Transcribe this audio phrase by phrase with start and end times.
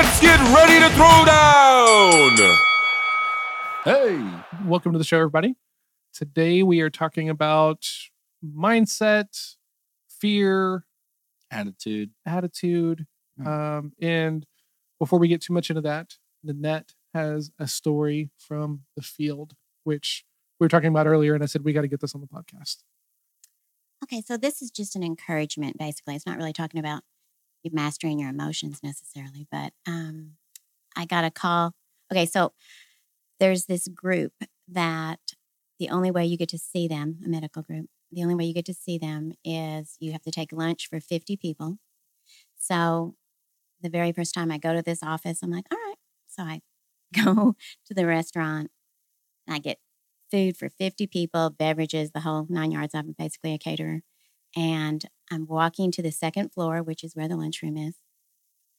[0.00, 2.36] Let's get ready to throw down.
[3.82, 5.56] Hey, Welcome to the show, everybody.
[6.12, 7.84] Today we are talking about
[8.44, 9.56] mindset,
[10.08, 10.84] fear,
[11.50, 12.12] attitude.
[12.24, 13.06] attitude.
[13.38, 13.46] Hmm.
[13.48, 14.46] Um, and
[15.00, 20.24] before we get too much into that, Nanette has a story from the field, which
[20.60, 21.34] we were talking about earlier.
[21.34, 22.84] And I said, we got to get this on the podcast.
[24.04, 26.14] Okay, so this is just an encouragement, basically.
[26.14, 27.02] It's not really talking about
[27.68, 30.32] you mastering your emotions necessarily, but um,
[30.96, 31.72] I got a call.
[32.12, 32.52] Okay, so
[33.38, 34.32] there's this group
[34.68, 35.20] that
[35.78, 38.54] the only way you get to see them, a medical group, the only way you
[38.54, 41.78] get to see them is you have to take lunch for 50 people.
[42.56, 43.14] So
[43.80, 45.96] the very first time I go to this office, I'm like, all right.
[46.26, 46.60] So I
[47.24, 47.54] go
[47.86, 48.70] to the restaurant
[49.46, 49.78] and I get
[50.30, 52.94] food for 50 people, beverages, the whole nine yards.
[52.94, 54.02] I'm basically a caterer.
[54.56, 57.94] And I'm walking to the second floor, which is where the lunchroom is.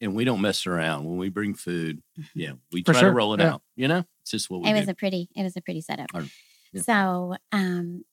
[0.01, 2.01] And we don't mess around when we bring food.
[2.33, 3.53] Yeah, we For try sure, to roll it yeah.
[3.53, 3.61] out.
[3.75, 4.79] You know, it's just what we It do.
[4.79, 6.07] was a pretty, it was a pretty setup.
[6.13, 6.25] Or-
[6.71, 6.81] yeah.
[6.83, 8.05] So um,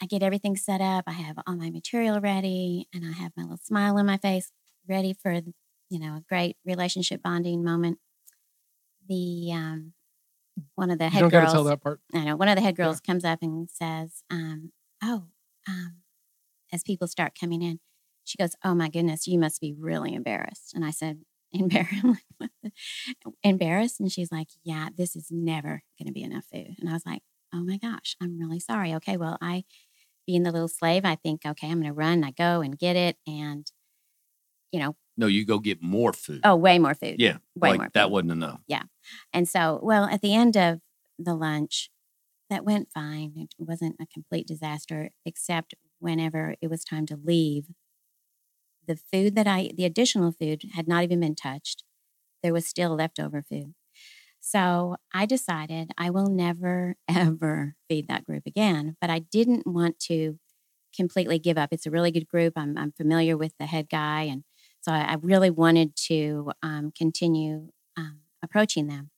[0.00, 1.04] I get everything set up.
[1.08, 4.52] I have all my material ready, and I have my little smile on my face,
[4.88, 7.98] ready for you know a great relationship bonding moment.
[9.08, 9.92] The um,
[10.74, 12.00] one of the You head don't got to girls, tell that part.
[12.14, 12.84] I know one of the head Yeah.
[12.84, 15.24] girls comes up and says, um, "Oh,"
[15.66, 15.97] um,
[16.72, 17.80] as people start coming in,
[18.24, 21.20] she goes, "Oh my goodness, you must be really embarrassed." And I said,
[21.52, 21.94] "Embarrassed?
[22.04, 22.72] I'm like, "What the-
[23.26, 26.88] oh, embarrassed?" And she's like, "Yeah, this is never going to be enough food." And
[26.88, 27.22] I was like,
[27.54, 29.64] "Oh my gosh, I'm really sorry." Okay, well, I,
[30.26, 32.22] being the little slave, I think, okay, I'm going to run.
[32.22, 33.66] I go and get it, and
[34.72, 36.40] you know, no, you go get more food.
[36.44, 37.16] oh, way more food.
[37.18, 37.88] yeah, way like more.
[37.94, 38.12] that food.
[38.12, 38.60] wasn't enough.
[38.68, 38.82] Yeah.
[39.32, 40.80] And so, well, at the end of
[41.18, 41.90] the lunch,
[42.50, 43.32] that went fine.
[43.36, 47.66] It wasn't a complete disaster, except whenever it was time to leave,
[48.86, 51.84] the food that I, the additional food had not even been touched.
[52.42, 53.74] There was still leftover food.
[54.40, 58.96] So I decided I will never, ever feed that group again.
[59.00, 60.38] But I didn't want to
[60.96, 61.68] completely give up.
[61.72, 62.54] It's a really good group.
[62.56, 64.22] I'm, I'm familiar with the head guy.
[64.22, 64.44] And
[64.80, 69.10] so I, I really wanted to um, continue um, approaching them.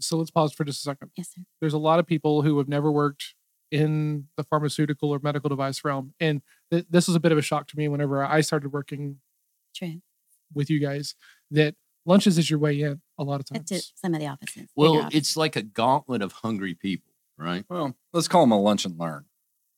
[0.00, 1.10] So let's pause for just a second.
[1.16, 1.42] Yes, sir.
[1.60, 3.34] There's a lot of people who have never worked
[3.74, 6.14] in the pharmaceutical or medical device realm.
[6.20, 9.18] And th- this was a bit of a shock to me whenever I started working
[9.74, 10.00] True.
[10.54, 11.14] with you guys
[11.50, 11.74] that
[12.06, 13.68] lunches is your way in a lot of times.
[13.70, 14.68] To some of the offices.
[14.76, 15.18] Well, offices.
[15.20, 17.64] it's like a gauntlet of hungry people, right?
[17.68, 19.24] Well, let's call them a lunch and learn.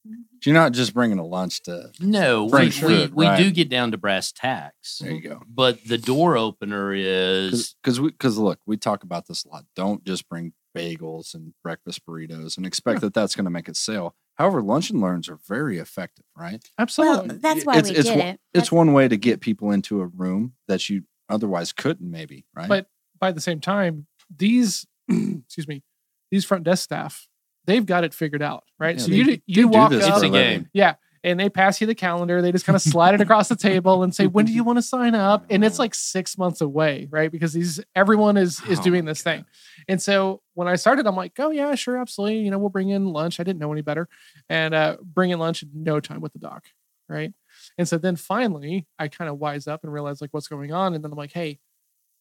[0.06, 0.24] Mhm.
[0.44, 1.90] You're not just bringing a lunch to.
[1.98, 5.42] No, we, French we, food, we do get down to brass tacks, There you go.
[5.48, 9.64] but the door opener is Because we because look, we talk about this a lot.
[9.74, 13.76] Don't just bring bagels and breakfast burritos and expect that that's going to make it
[13.76, 14.14] sale.
[14.34, 16.62] However, lunch and learns are very effective, right?
[16.78, 17.38] well, Absolutely.
[17.38, 18.40] that's why it's, we it's did one, it.
[18.54, 22.68] It's one way to get people into a room that you otherwise couldn't, maybe, right?
[22.68, 22.86] But
[23.18, 25.82] by the same time, these excuse me,
[26.30, 27.26] these front desk staff,
[27.64, 28.96] they've got it figured out, right?
[28.96, 30.68] Yeah, so they you do- you walk this up, It's a game.
[30.72, 30.94] yeah,
[31.26, 32.40] and they pass you the calendar.
[32.40, 34.78] They just kind of slide it across the table and say, "When do you want
[34.78, 37.32] to sign up?" And it's like six months away, right?
[37.32, 39.44] Because these everyone is is Oh doing this thing.
[39.88, 42.38] And so when I started, I'm like, "Oh yeah, sure, absolutely.
[42.38, 44.08] You know, we'll bring in lunch." I didn't know any better,
[44.48, 46.66] and uh, bring in lunch no time with the doc,
[47.08, 47.32] right?
[47.76, 50.94] And so then finally, I kind of wise up and realize like what's going on,
[50.94, 51.58] and then I'm like, "Hey."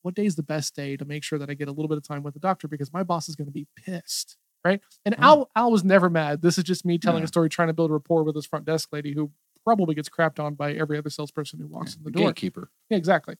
[0.01, 1.97] What day is the best day to make sure that I get a little bit
[1.97, 4.81] of time with the doctor because my boss is going to be pissed, right?
[5.05, 6.41] And Al, Al was never mad.
[6.41, 7.25] This is just me telling Yeah.
[7.25, 9.31] a story, trying to build rapport with this front desk lady who
[9.63, 12.27] probably gets crapped on by every other salesperson who walks in the the door.
[12.29, 12.69] gatekeeper.
[12.89, 13.35] Yeah, exactly.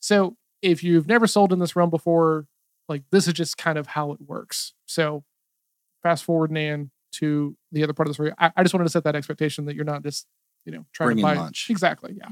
[0.00, 2.46] So if you've never sold in this realm before,
[2.88, 4.74] like this is just kind of how it works.
[4.86, 5.24] So
[6.02, 8.32] fast forward, Nan, to the other part of the story.
[8.38, 10.26] I, I just wanted to set that expectation that you're not just,
[10.64, 11.68] you know, trying Bringing to buy lunch.
[11.70, 12.14] Exactly.
[12.16, 12.28] Yeah.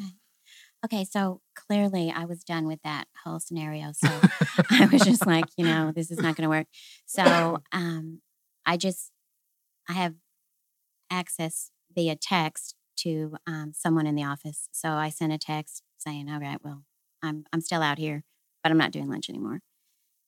[0.85, 3.91] Okay, so clearly I was done with that whole scenario.
[3.93, 4.09] So
[4.71, 6.67] I was just like, you know, this is not going to work.
[7.07, 8.21] So um,
[8.69, 9.13] I just,
[9.89, 10.15] I have
[11.11, 14.69] access via text to um, someone in the office.
[14.73, 16.83] So I sent a text saying, all right, well,
[17.23, 18.25] I'm, I'm still out here,
[18.63, 19.61] but I'm not doing lunch anymore.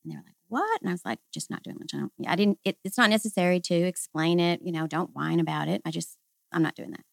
[0.04, 0.80] And they were like, what?
[0.80, 1.90] And I was like, just not doing lunch.
[1.94, 5.38] I, don't, I didn't, it, it's not necessary to explain it, you know, don't whine
[5.38, 5.82] about it.
[5.84, 6.16] I just,
[6.50, 7.04] I'm not doing that.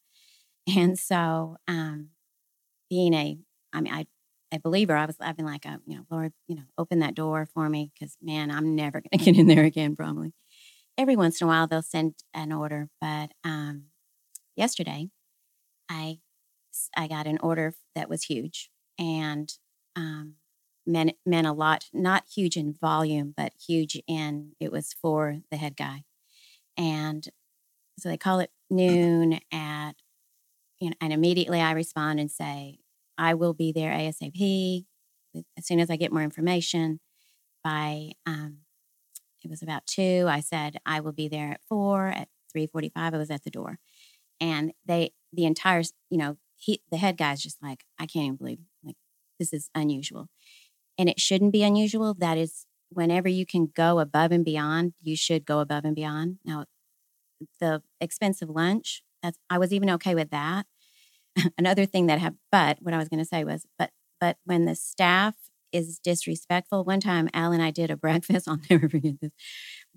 [0.76, 2.10] And so, um,
[2.88, 3.38] being a,
[3.72, 4.06] I mean, I,
[4.52, 7.14] a believer, I was, I've been like, uh, you know, Lord, you know, open that
[7.14, 10.32] door for me because man, I'm never to get in there again, probably.
[10.98, 13.84] Every once in a while, they'll send an order, but um,
[14.56, 15.10] yesterday,
[16.96, 19.52] I got an order that was huge and
[19.96, 20.34] um,
[20.86, 21.86] meant meant a lot.
[21.92, 26.04] Not huge in volume, but huge in it was for the head guy,
[26.76, 27.28] and
[27.98, 29.94] so they call it noon at,
[30.80, 32.78] you know, and immediately I respond and say,
[33.16, 34.84] I will be there ASAP.
[35.56, 37.00] as soon as I get more information,
[37.64, 38.58] by um,
[39.44, 42.08] it was about two, I said I will be there at four.
[42.08, 43.78] At three forty-five, I was at the door,
[44.40, 48.36] and they the entire you know he the head guy's just like I can't even
[48.36, 48.96] believe like
[49.38, 50.28] this is unusual,
[50.98, 52.14] and it shouldn't be unusual.
[52.14, 56.38] That is whenever you can go above and beyond, you should go above and beyond.
[56.44, 56.64] Now,
[57.60, 60.66] the expensive lunch, that's I was even okay with that.
[61.58, 63.90] Another thing that have but what I was going to say was but
[64.20, 65.34] but when the staff
[65.72, 68.48] is disrespectful, one time Al and I did a breakfast.
[68.48, 69.32] I'll never forget this.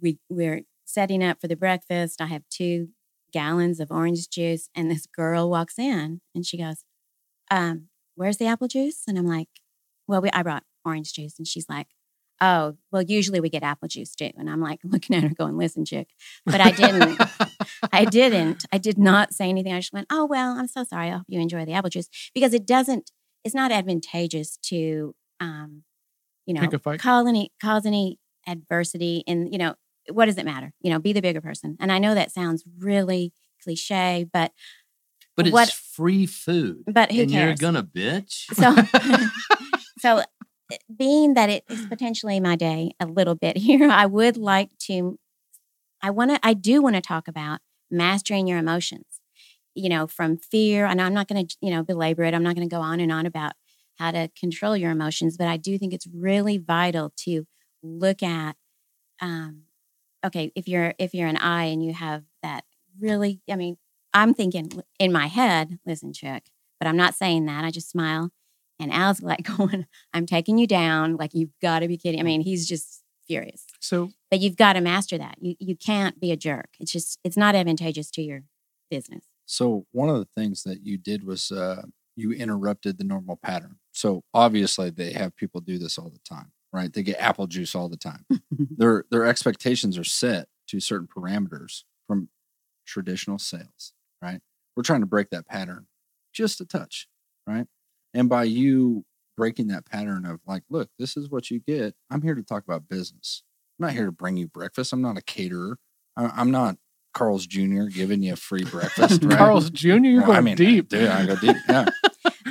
[0.02, 2.22] We we're setting up for the breakfast.
[2.22, 2.90] I have two
[3.32, 6.84] gallons of orange juice, and this girl walks in and she goes,
[7.50, 9.50] um, "Where's the apple juice?" And I'm like,
[10.08, 11.88] "Well, we, I brought orange juice," and she's like.
[12.44, 14.32] Oh, well, usually we get apple juice too.
[14.36, 16.08] And I'm like looking at her going, listen, chick.
[16.44, 17.22] But I didn't.
[17.94, 18.66] I didn't.
[18.72, 19.74] I did not say anything.
[19.74, 21.10] I just went, oh, well, I'm so sorry.
[21.10, 23.12] I hope you enjoy the apple juice because it doesn't,
[23.44, 25.84] it's not advantageous to, um,
[26.46, 27.00] you know, Pick a fight.
[27.02, 28.18] cause any, cause any
[28.48, 29.24] adversity.
[29.28, 29.76] And, you know,
[30.10, 30.72] what does it matter?
[30.82, 31.76] You know, be the bigger person.
[31.80, 33.34] And I know that sounds really
[33.64, 34.52] cliche, but,
[35.36, 36.84] But it's What- free food.
[36.88, 37.60] but who and you're cares?
[37.60, 38.46] gonna bitch.
[38.54, 38.76] So,
[40.00, 40.24] so
[40.72, 44.70] eh, being that it is potentially my day a little bit here, I would like
[44.88, 45.20] to,
[46.02, 47.60] I want to, I do want to talk about
[47.92, 49.06] mastering your emotions,
[49.76, 50.86] you know, from fear.
[50.86, 52.34] And I'm not going to, you know, belabor it.
[52.34, 53.54] I'm not going to go on and on about
[53.98, 57.46] how to control your emotions, but I do think it's really vital to
[57.84, 58.56] look at,
[59.22, 59.64] um,
[60.26, 62.64] okay, if you're, if you're an I and you have that
[63.00, 63.78] really, I mean,
[64.14, 66.46] I'm thinking in my head, listen, chick,
[66.80, 67.64] but I'm not saying that.
[67.64, 68.32] I just smile.
[68.80, 71.16] And Al's like going, I'm taking you down.
[71.16, 72.20] Like, you've got to be kidding.
[72.20, 73.02] I mean, he's just
[73.32, 73.66] furious.
[73.80, 75.36] So But you've got to master that.
[75.40, 76.70] You you can't be a jerk.
[76.80, 78.44] It's just it's not advantageous to your
[78.90, 79.24] business.
[79.46, 81.84] So one of the things that you did was uh,
[82.16, 83.78] you interrupted the normal pattern.
[83.94, 86.92] So obviously they have people do this all the time, right?
[86.92, 88.26] They get apple juice all the time.
[88.60, 92.30] their their expectations are set to certain parameters from
[92.86, 94.40] traditional sales, right?
[94.76, 95.88] We're trying to break that pattern
[96.34, 97.08] just a touch,
[97.46, 97.68] right?
[98.14, 99.06] And by you
[99.38, 101.96] breaking that pattern of like, look, this is what you get.
[102.10, 103.44] I'm here to talk about business.
[103.80, 104.94] I'm not here to bring you breakfast.
[104.94, 105.78] I'm not a caterer.
[106.16, 106.78] I- I'm not
[107.14, 107.84] Carl's Jr.
[107.86, 109.38] giving you a free breakfast, right?
[109.38, 110.88] Carl's Jr., you're going I mean, deep.
[110.90, 111.58] Dude, I go deep.
[111.68, 111.90] Yeah.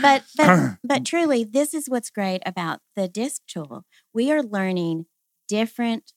[0.03, 3.85] But but but truly, this is what's great about the disc tool.
[4.13, 5.07] We are learning
[5.49, 6.13] different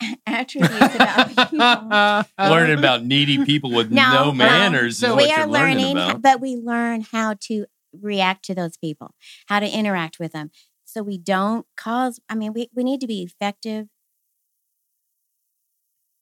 [0.26, 2.50] attributes about people.
[2.50, 4.38] learning about needy people with No, no, no.
[4.38, 4.98] manners.
[4.98, 9.14] So we are learning, learning, but we learn how to react to those people,
[9.46, 10.50] how to interact with them.
[10.84, 13.88] So we don't cause, I mean, we, we need to be effective.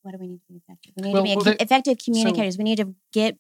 [0.03, 0.93] What do we need to be effective?
[0.97, 2.59] We need Well, to be well, effective communicators.
[2.59, 3.39] we need to get ha-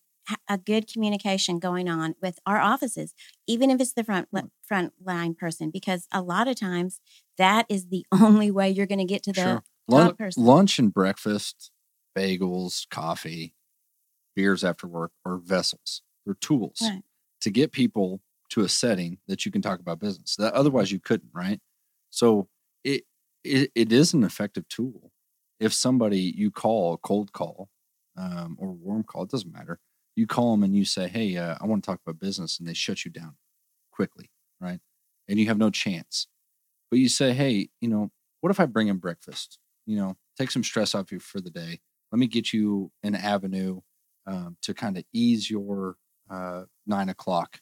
[0.49, 3.15] a good communication going on with our offices,
[3.47, 4.29] even if it's the front
[4.67, 7.01] front line person, because a lot of times
[7.39, 9.55] that is the only way you're going to get to the Sure.
[9.55, 10.45] top Lun- person.
[10.45, 11.71] lunch and breakfast,
[12.17, 13.55] bagels, coffee,
[14.35, 16.03] beers after work or vessels.
[16.25, 17.03] They're tools Right.
[17.41, 18.21] to get people
[18.51, 20.37] to a setting that you can talk about business.
[20.37, 21.61] That otherwise you couldn't, right?
[22.11, 22.49] So
[22.85, 23.05] it
[23.45, 25.11] it, it is an effective tool.
[25.59, 27.69] If somebody you call a cold call
[28.17, 29.81] um, or warm call, it doesn't matter.
[30.15, 32.69] You call them and you say, "Hey, uh, I want to talk about business," and
[32.69, 33.37] they shut you down
[33.93, 34.81] quickly, right?
[35.29, 36.27] And you have no chance.
[36.91, 39.59] But you say, "Hey, you know, what if I bring in breakfast?
[39.87, 41.81] You know, take some stress off you for the day.
[42.11, 43.81] Let me get you an avenue
[44.27, 45.97] um, to kind of ease your
[46.31, 47.61] uh, nine o'clock.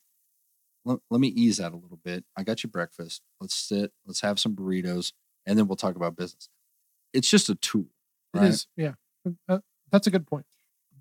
[0.85, 2.25] Let, let me ease that a little bit.
[2.37, 3.23] I got you breakfast.
[3.41, 3.93] Let's sit.
[4.07, 5.13] Let's have some burritos,
[5.47, 6.49] and then we'll talk about business.
[7.13, 7.87] It's just a tool,
[8.35, 8.49] It right?
[8.49, 8.95] is, yeah.
[9.49, 9.59] Uh,
[9.91, 10.47] that's a good point.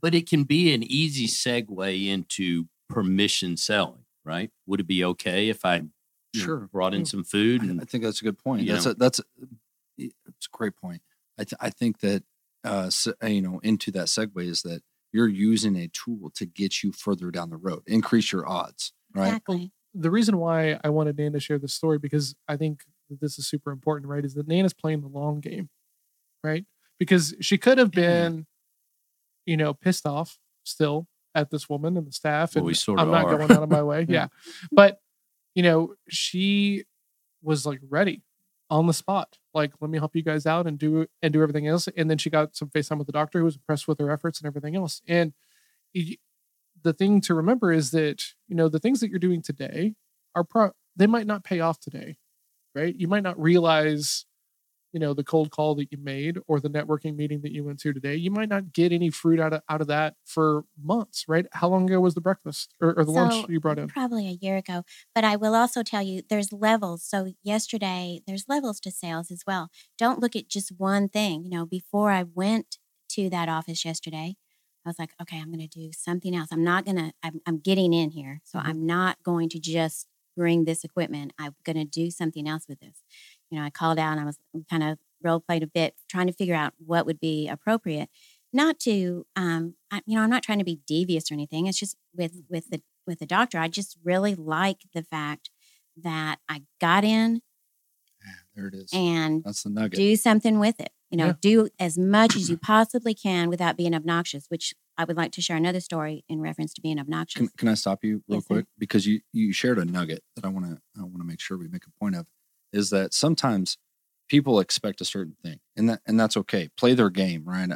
[0.02, 4.52] But it can be an easy segue into permission selling, right?
[4.68, 5.82] Would it be okay if I you
[6.36, 6.70] know, Sure.
[6.72, 8.62] brought in some food I, and I think that's a good point.
[8.64, 8.92] you That's know.
[8.92, 9.24] a, that's a,
[9.98, 11.02] it's a great point.
[11.38, 12.24] I th- I think that
[12.66, 16.46] uh, s- uh, you know into that segue is that you're using a tool to
[16.46, 19.28] get you further down the road, increase your odds, right?
[19.28, 19.72] Exactly.
[19.96, 23.40] the reason why I wanted Nan to share this story because I think that this
[23.40, 24.24] is super important, right?
[24.24, 25.70] Is that Nan is playing the long game,
[26.44, 26.64] right?
[27.00, 28.46] Because she could have been,
[29.46, 33.00] you know, pissed off still at this woman and the staff, Well, and we sort
[33.00, 33.38] I'm not are.
[33.38, 34.28] going out of my way, yeah.
[34.72, 35.00] But
[35.56, 36.86] you know, she
[37.42, 38.24] was like ready
[38.70, 41.68] on the spot, like let me help you guys out and do and do everything
[41.68, 41.88] else.
[41.98, 44.40] And then she got some FaceTime with the doctor who was impressed with her efforts
[44.40, 45.02] and everything else.
[45.08, 45.34] And
[45.96, 46.18] y-
[46.82, 49.96] the thing to remember is that you know the things that you're doing today
[50.36, 52.16] are pro they might not pay off today
[52.74, 54.26] right you might not realize
[54.92, 57.80] you know the cold call that you made or the networking meeting that you went
[57.80, 61.26] to today you might not get any fruit out of out of that for months
[61.28, 64.28] right how long ago was the breakfast or, or the lunch you brought in Probably
[64.28, 64.84] a year ago.
[65.14, 67.04] But I will also tell you there's levels.
[67.04, 69.70] So yesterday, there's levels to sales as well.
[69.98, 71.44] Don't look at just one thing.
[71.44, 72.78] You know, before I went
[73.10, 74.36] to that office yesterday,
[74.86, 76.50] I was like, okay, I'm going to do something else.
[76.52, 78.42] I'm not going to, I'm, I'm getting in here.
[78.44, 78.70] So mm-hmm.
[78.70, 81.34] I'm not going to just bring this equipment.
[81.38, 83.04] I'm going to do something else with this.
[83.50, 84.38] You know, I called out and I was
[84.70, 88.10] kind of role played a bit, trying to figure out what would be appropriate.
[88.54, 91.68] Not to, um, I, you know, I'm not trying to be devious or anything.
[91.68, 93.58] It's just with with the with the doctor.
[93.60, 95.50] I just really like the fact
[95.98, 97.42] that I got in
[98.26, 98.90] Yeah, there it is.
[98.94, 99.98] and That's the nugget.
[99.98, 100.92] do something with it.
[101.12, 101.34] You know, Yeah.
[101.42, 104.46] do as much as you possibly can without being obnoxious.
[104.50, 107.40] Which I would like to share another story in reference to being obnoxious.
[107.40, 108.54] Can, can I stop you real Yes, sir.
[108.56, 111.40] quick because you you shared a nugget that I want to I want to make
[111.40, 112.26] sure we make a point of
[112.74, 113.78] is that sometimes
[114.30, 116.70] people expect a certain thing and that and that's okay.
[116.78, 117.70] Play their game, right?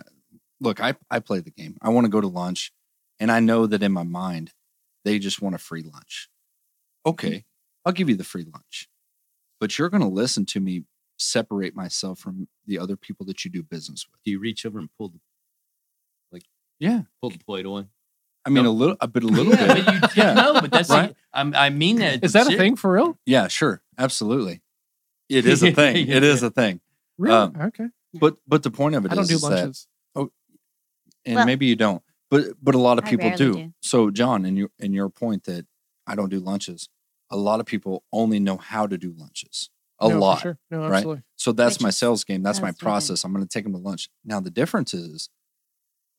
[0.59, 1.77] Look, I I play the game.
[1.81, 2.71] I want to go to lunch
[3.19, 4.51] and I know that in my mind
[5.05, 6.29] they just want a free lunch.
[7.05, 7.09] Mm-hmm.
[7.11, 7.45] Okay,
[7.85, 8.87] I'll give you the free lunch.
[9.59, 10.83] But you're going to listen to me
[11.17, 14.19] separate myself from the other people that you do business with.
[14.23, 15.19] Do you reach over and pull the
[16.31, 16.43] like
[16.79, 17.03] Yeah.
[17.21, 17.85] pull the plate away?
[18.45, 18.71] I mean No.
[18.71, 19.85] a little a bit a little yeah, bit.
[19.85, 20.33] But you, Yeah.
[20.35, 21.15] No, but that's Right.
[21.33, 22.23] I'm, I mean that.
[22.23, 23.81] is that a thing for real Yeah, sure.
[23.97, 24.61] Absolutely.
[25.29, 26.07] It is a thing.
[26.09, 26.81] It is a thing.
[27.17, 29.49] really Um, okay But but the point of it i don't is do is that,
[29.49, 29.87] lunches
[31.25, 33.53] and Well- maybe you don't, but but a lot of I people do.
[33.53, 33.73] do.
[33.81, 35.65] So John, in your in your point that
[36.05, 36.89] I don't do lunches,
[37.29, 39.69] a lot of people only know how to do lunches.
[40.01, 40.41] A No, for lot.
[40.41, 40.59] sure.
[40.69, 41.05] no right?
[41.37, 42.43] So that's Which my sales game.
[42.43, 42.91] That's my that's really good.
[42.91, 43.23] process.
[43.23, 44.09] I'm going to take them to lunch.
[44.25, 45.29] Now the difference is,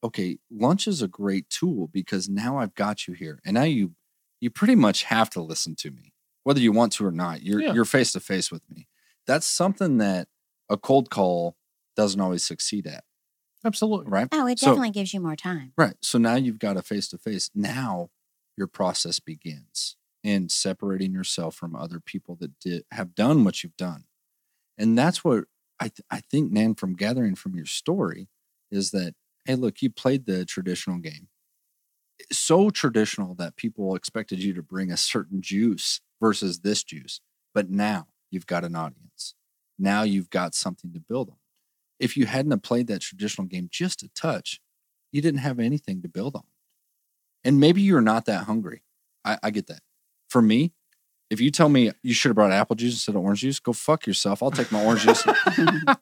[0.02, 3.94] okay, lunch is a great tool because now I've got you here, and now you
[4.40, 6.12] you pretty much have to listen to me,
[6.44, 7.42] whether you want to or not.
[7.42, 7.74] You're Yeah.
[7.74, 8.88] you're face to face with me.
[9.26, 10.28] That's something that
[10.68, 11.56] a cold call
[11.96, 13.04] doesn't always succeed at,
[13.64, 14.28] absolutely right?
[14.32, 15.72] oh, it So- definitely gives you more time.
[15.76, 15.96] Right.
[16.02, 17.50] So now you've got a face to face.
[17.54, 18.10] Now
[18.56, 23.76] your process begins in separating yourself from other people that did have done what you've
[23.76, 24.04] done.
[24.78, 25.44] And that's what
[25.80, 28.28] I th- I think, Nan, from gathering from your story,
[28.70, 29.14] is that
[29.44, 31.28] hey, look, you played the traditional game.
[32.32, 37.20] So traditional that people expected you to bring a certain juice versus this juice.
[37.52, 39.34] But now you've got an audience.
[39.78, 41.36] Now you've got something to build on.
[41.98, 44.60] If you hadn't have played that traditional game just a touch,
[45.12, 46.42] you didn't have anything to build on.
[47.44, 48.82] And maybe you're not that hungry.
[49.24, 49.80] I, I get that.
[50.28, 50.72] For me,
[51.30, 53.72] if you tell me you should have brought apple juice instead of orange juice, go
[53.72, 54.42] fuck yourself.
[54.42, 55.24] I'll take my orange juice.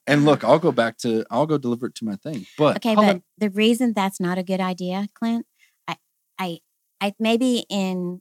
[0.06, 2.46] and look, I'll go back to, I'll go deliver it to my thing.
[2.56, 3.22] But Okay, but on.
[3.38, 5.46] the reason that's not a good idea, Clint,
[5.86, 5.96] I,
[6.38, 6.58] I,
[7.00, 8.20] I maybe in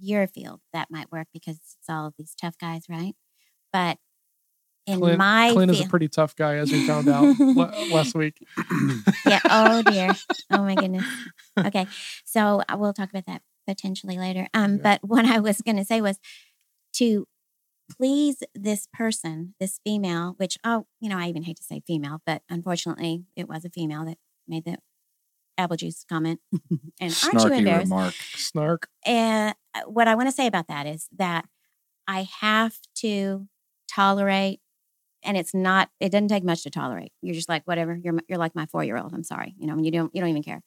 [0.00, 3.14] your field that might work because it's all of these tough guys, right?
[3.72, 3.98] But
[4.86, 7.36] in clint, my clint is a pretty tough guy as we found out
[7.90, 8.42] last week
[9.26, 9.40] yeah.
[9.48, 10.14] Oh dear.
[10.50, 11.04] Oh my goodness.
[11.58, 11.86] Okay,
[12.24, 14.48] so we'll talk about that potentially later.
[14.54, 14.82] Um, Yeah.
[14.82, 16.18] but what I was going to say was
[16.94, 17.26] to
[17.96, 22.22] please this person, this female, which oh, you know, I even hate to say female,
[22.24, 24.78] but unfortunately, it was a female that made the
[25.58, 26.40] apple juice comment.
[26.52, 26.60] and
[27.00, 27.90] aren't you snarky embarrassed?
[27.90, 28.14] remark.
[28.14, 31.44] snark And uh, what I want to say about that is that
[32.06, 33.48] I have to
[33.88, 34.60] tolerate,
[35.22, 35.90] and it's not.
[36.00, 37.12] It doesn't take much to tolerate.
[37.22, 37.96] You're just like whatever.
[37.96, 39.12] You're you're like my four year old.
[39.14, 39.54] I'm sorry.
[39.58, 40.62] You know, you don't you don't even care.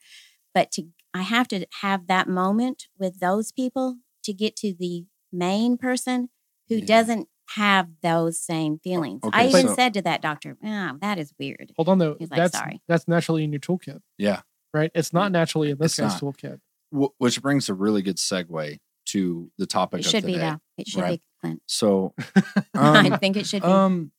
[0.53, 5.05] But to I have to have that moment with those people to get to the
[5.31, 6.29] main person
[6.69, 6.85] who Yeah.
[6.85, 9.21] doesn't have those same feelings.
[9.33, 12.29] I even so- said to that doctor, "Oh, that is weird." hold on though He's
[12.31, 14.41] like, that's "Sorry." that's naturally in your toolkit Yeah.
[14.73, 15.33] right it's not mm.
[15.33, 16.35] naturally in this It's guy's not.
[16.37, 16.59] toolkit
[16.93, 18.77] Wh- Which brings a really good segue
[19.11, 20.59] to the topic It should be though.
[20.77, 21.19] It should right?
[21.19, 21.61] be Clint.
[21.65, 22.13] So,
[22.75, 23.67] I um, think it should be.
[23.67, 24.11] um,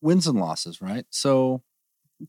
[0.00, 1.04] wins and losses, right?
[1.10, 1.62] So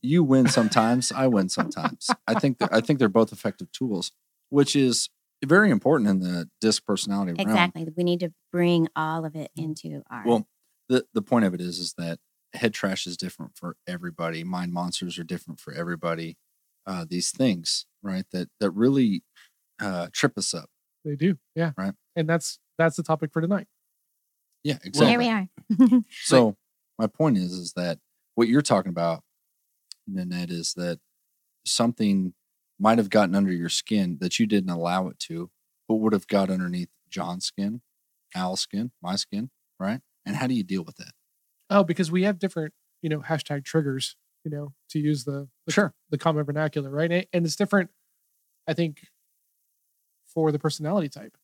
[0.02, 2.10] you win sometimes, I win sometimes.
[2.28, 4.12] I think that I think they're both effective tools,
[4.50, 5.10] which is
[5.46, 7.50] very important in the disc personality realm.
[7.50, 7.88] Exactly.
[7.96, 10.24] We need to bring all of it into our.
[10.26, 10.48] Well,
[10.90, 12.20] the the point of it is is that
[12.54, 14.44] head trash is different for everybody.
[14.44, 16.38] Mind monsters are different for everybody.
[16.86, 18.26] Uh, these things, right?
[18.32, 19.24] That that really
[19.80, 20.70] uh, trip us up.
[21.08, 21.94] They do yeah Right.
[22.16, 23.68] and that's that's the topic for tonight
[24.64, 25.08] Yeah, so exactly.
[25.10, 26.02] here we are.
[26.24, 26.56] So
[27.00, 28.00] my point is, is that
[28.36, 29.24] what you're talking about,
[30.08, 31.00] Nanette, is that
[31.66, 32.34] something
[32.80, 35.50] might have gotten under your skin that you didn't allow it to,
[35.88, 37.82] but would have got underneath John's skin,
[38.36, 39.50] Al's skin, my skin,
[39.80, 40.02] right?
[40.26, 41.12] And how do you deal with that?
[41.70, 45.72] oh because we have different you know hashtag triggers you know to use the the,
[45.74, 45.94] Sure.
[46.10, 47.90] the common vernacular right and, and it's different
[48.70, 49.02] i think
[50.38, 51.36] for the personality type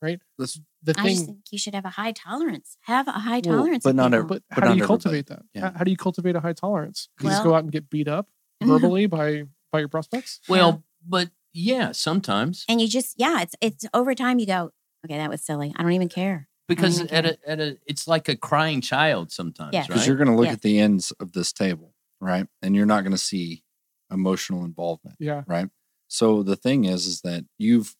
[0.00, 0.20] right?
[0.38, 1.26] That's- the I just thing.
[1.26, 2.76] think you should have a high tolerance.
[2.82, 3.82] Have a high Well, tolerance.
[3.82, 4.16] but not people.
[4.18, 5.42] every- But but how do you cultivate that?
[5.52, 5.60] Yeah.
[5.72, 7.08] How, how do you cultivate a high tolerance?
[7.20, 8.28] You just go out and get beat up
[8.62, 10.38] verbally by by your prospects.
[10.48, 14.38] Well, but yeah, sometimes and you just yeah, it's it's over time.
[14.38, 14.70] You go,
[15.04, 15.72] okay, that was silly.
[15.76, 16.48] I don't even care.
[16.68, 19.80] because at a at a it's like a crying child sometimes, Yeah.
[19.80, 19.88] right?
[19.88, 20.52] because you're going to look Yeah.
[20.52, 22.46] at the ends of this table, right?
[22.62, 23.64] And you're not going to see
[24.12, 25.42] emotional involvement, Yeah.
[25.48, 25.68] right?
[26.08, 27.94] So the thing is, is that you've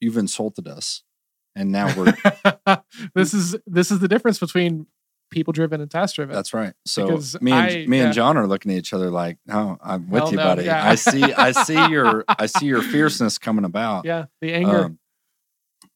[0.00, 1.02] you've insulted us,
[1.54, 2.12] and now we're
[3.14, 4.86] this is this is the difference between
[5.30, 6.34] people driven and task driven.
[6.34, 6.72] that's right.
[6.84, 8.04] So Because me and I- me yeah.
[8.06, 10.64] and John are looking at each other like, "No, I'm with Hell you, no, buddy.
[10.64, 10.88] yeah.
[10.88, 14.84] I see, I see your, I see your fierceness coming about." yeah, the anger.
[14.86, 14.98] Um,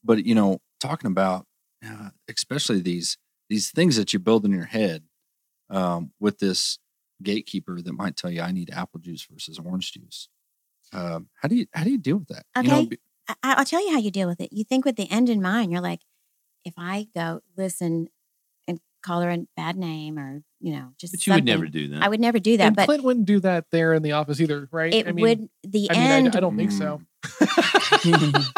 [0.04, 1.46] but you know, talking about
[1.84, 5.02] uh, especially these these things that you build in your head
[5.68, 6.78] um, with this
[7.22, 10.28] gatekeeper that might tell you, "I need apple juice versus orange juice."
[10.92, 12.44] Um, how do you how do you deal with that?
[12.60, 12.88] You know, Okay.
[12.90, 14.52] be- I, I'll tell you how you deal with it.
[14.52, 15.70] You think with the end in mind.
[15.72, 16.00] You're like,
[16.64, 18.08] if I go listen
[19.02, 22.02] call her a bad name or you know just but you would never do that.
[22.02, 22.66] I would never do that.
[22.66, 24.92] and but Clint wouldn't do that there in the office either, right?
[24.94, 26.34] it I mean, would the I mean, end.
[26.34, 27.00] I, I don't think so.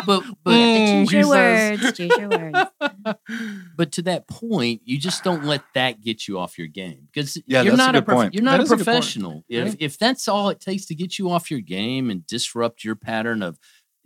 [0.06, 1.92] but but Mm, choose your words.
[1.92, 2.58] Choose your words.
[3.76, 7.36] but to that point, you just don't let that get you off your game because
[7.46, 9.44] Yeah, you're that's a not prof- You're not That a is a professional.
[9.48, 9.76] If right?
[9.80, 13.42] if that's all it takes to get you off your game and disrupt your pattern
[13.42, 13.58] of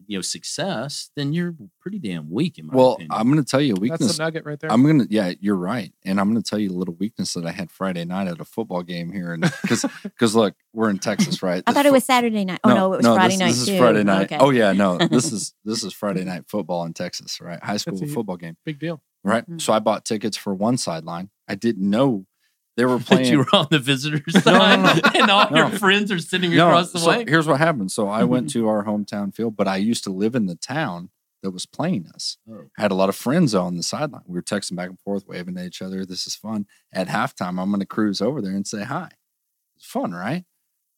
[0.06, 3.10] you know success, then you're pretty damn weak in my well, opinion.
[3.12, 4.00] I'm going to tell you a weakness.
[4.00, 4.16] That's weakness.
[4.18, 4.70] the nugget right there.
[4.72, 7.50] I'm gonna, yeah, you're right, and I'm gonna tell you a little weakness that I
[7.52, 11.42] had Friday night at a football game here, and because because look, we're in Texas,
[11.42, 11.62] right?
[11.66, 12.60] I The thought it was Saturday night.
[12.64, 13.78] Oh no, it was Friday this, night This is too.
[13.78, 14.24] Friday night.
[14.32, 14.38] Okay.
[14.38, 17.62] Oh yeah, no, this is this is Friday night football in Texas, right?
[17.62, 19.00] High school football game, Big deal.
[19.24, 19.48] right?
[19.48, 19.60] Mhm.
[19.60, 21.30] So I bought tickets for one sideline.
[21.48, 22.26] I didn't know
[22.76, 23.30] they were playing.
[23.32, 25.20] you were on the visitors No, no, side, no.
[25.20, 25.56] and all No.
[25.68, 27.24] your friends are sitting No, across the so way.
[27.26, 27.90] here's what happened.
[27.90, 31.10] So I went to our hometown field, but I used to live in the town
[31.42, 32.38] that was playing us.
[32.50, 32.64] Oh.
[32.78, 34.22] I had a lot of friends on the sideline.
[34.26, 36.04] We were texting back and forth, waving at each other.
[36.04, 36.66] This is fun.
[36.92, 39.10] At halftime, I'm going to cruise over there and say hi.
[39.76, 40.44] It's fun, right?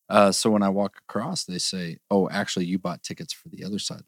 [0.08, 3.62] Uh, so when I walk across, they say, "Oh, actually, you bought tickets for the
[3.64, 4.04] other sideline."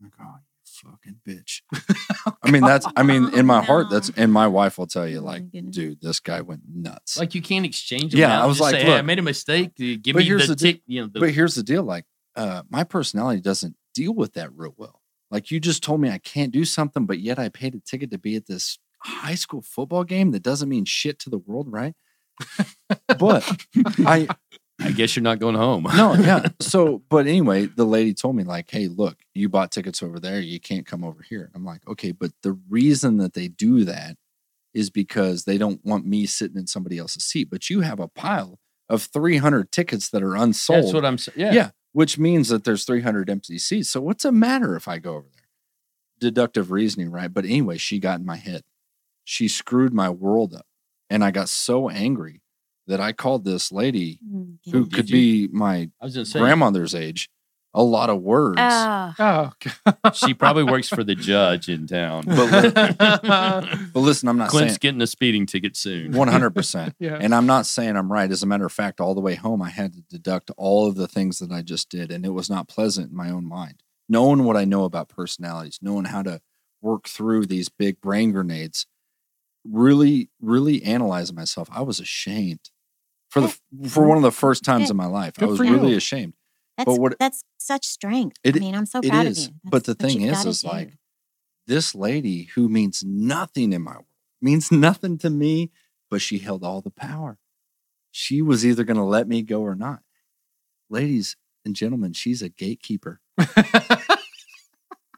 [0.00, 0.36] I'm like, "Oh,
[0.80, 1.62] fucking bitch!"
[2.42, 2.86] I mean, that's.
[2.96, 6.00] I mean, in my heart, that's, and my wife will tell you, Oh like, dude,
[6.00, 7.18] this guy went nuts.
[7.18, 8.20] Like you can't exchange them.
[8.20, 9.74] Yeah, out I was just like, say, hey, I made a mistake.
[9.76, 10.82] Give But me here's the, the tick.
[10.86, 14.50] You know, the, But here's the deal: like, uh, my personality doesn't deal with that
[14.54, 15.02] real well.
[15.30, 18.10] Like, you just told me I can't do something, but yet I paid a ticket
[18.12, 21.66] to be at this high school football game that doesn't mean shit to the world,
[21.70, 21.94] right?
[23.18, 23.50] but
[24.04, 24.28] I
[24.80, 25.84] I guess you're not going home.
[25.84, 26.48] no, yeah.
[26.60, 30.40] So, but anyway, the lady told me like, "Hey, look, you bought tickets over there.
[30.40, 34.16] You can't come over here." I'm like, "Okay, but the reason that they do that
[34.74, 37.48] is because they don't want me sitting in somebody else's seat.
[37.50, 38.58] But you have a pile
[38.90, 40.84] of 300 tickets that are unsold.
[40.84, 41.38] That's what I'm saying.
[41.38, 41.52] Yeah.
[41.52, 41.70] Yeah.
[41.92, 43.88] which means that there's 300 empty seats.
[43.88, 45.48] So what's the matter if I go over there?
[46.20, 47.32] Deductive reasoning, right?
[47.32, 48.62] But anyway, she got in my head.
[49.24, 50.66] She screwed my world up,
[51.08, 52.42] and I got so angry
[52.86, 55.48] that I called this lady Mm, who Did could you?
[55.48, 57.28] be my I was say, grandmother's age
[57.76, 58.58] a lot of words.
[58.58, 59.12] Oh,
[60.04, 62.24] Oh, she probably works for the judge in town.
[62.26, 62.72] But
[63.22, 63.78] God.
[63.92, 66.12] but listen, I'm not Clint's saying getting a speeding ticket soon.
[66.12, 66.94] 100%.
[66.98, 67.18] yeah.
[67.20, 68.30] And I'm not saying I'm right.
[68.30, 70.96] As a matter of fact, all the way home, I had to deduct all of
[70.96, 73.82] the things that I just did, and it was not pleasant in my own mind.
[74.08, 76.40] Knowing what I know about personalities, knowing how to
[76.80, 78.86] work through these big brain grenades,
[79.64, 82.70] really, really analyzing myself, I was ashamed
[83.30, 84.90] for the for one of the first times Good.
[84.92, 85.34] in my life.
[85.40, 85.74] I was for you.
[85.74, 86.34] really ashamed.
[86.78, 88.36] that's what- that's such strength.
[88.44, 89.60] It- I mean, I'm so it proud is, of you.
[89.70, 90.68] but the thing is, is do.
[90.68, 90.92] like,
[91.66, 94.04] This lady who means nothing in my world,
[94.40, 95.70] means nothing to me,
[96.10, 97.38] but she held all the power.
[98.12, 100.00] She was either going to let me go or not.
[100.88, 103.20] Ladies and gentlemen, she's a gatekeeper.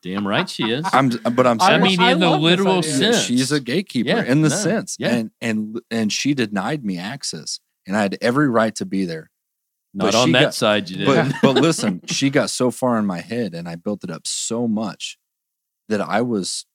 [0.02, 0.86] Damn right she is.
[0.92, 3.18] I'm, but I'm I I saying mean, I in the literal sense.
[3.22, 5.12] she's a gatekeeper Yeah, in the no, sense, yeah.
[5.14, 7.58] and and and she denied me access,
[7.88, 9.30] and I had every right to be there.
[9.94, 11.34] Not but on that got- side, you didn't.
[11.42, 14.68] but listen, she got so far in my head, and I built it up so
[14.68, 15.18] much
[15.88, 16.66] that I was,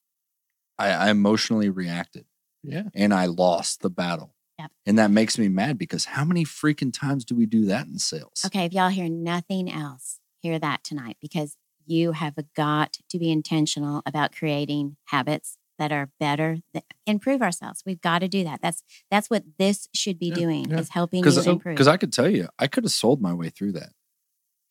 [0.78, 2.26] I, I emotionally reacted,
[2.64, 2.84] yeah.
[2.96, 4.34] and I lost the battle.
[4.60, 4.72] Yep.
[4.86, 8.00] And that makes me mad because how many freaking times do we do that in
[8.00, 8.42] sales?
[8.46, 13.32] Okay, if y'all hear nothing else, hear that tonight because you have got to be
[13.32, 17.84] intentional about creating habits that are better, that improve ourselves.
[17.86, 18.62] We've got to do that.
[18.62, 20.80] That's that's what this should be Yeah, doing yeah.
[20.80, 21.76] is helping you Because improve.
[21.76, 23.90] because I could tell you, I could have sold my way through that.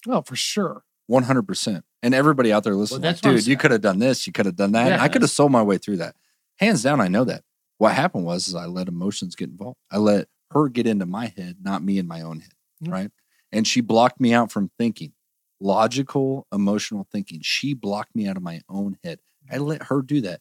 [0.08, 0.84] Oh, for sure.
[1.06, 1.84] One hundred percent.
[2.02, 4.26] And everybody out there listening, that's like, what I'm dude, you could have done this,
[4.26, 4.88] you could have done that.
[4.88, 6.16] Yeah, I could have sold my way through that.
[6.58, 7.42] Hands down, I know that.
[7.78, 9.78] What happened was is I let emotions get involved.
[9.90, 12.52] I let her get into my head, not me in my own head.
[12.84, 12.92] Mm.
[12.92, 13.10] Right.
[13.50, 15.12] And she blocked me out from thinking.
[15.60, 17.40] Logical, emotional thinking.
[17.42, 19.20] She blocked me out of my own head.
[19.50, 20.40] I let her do that.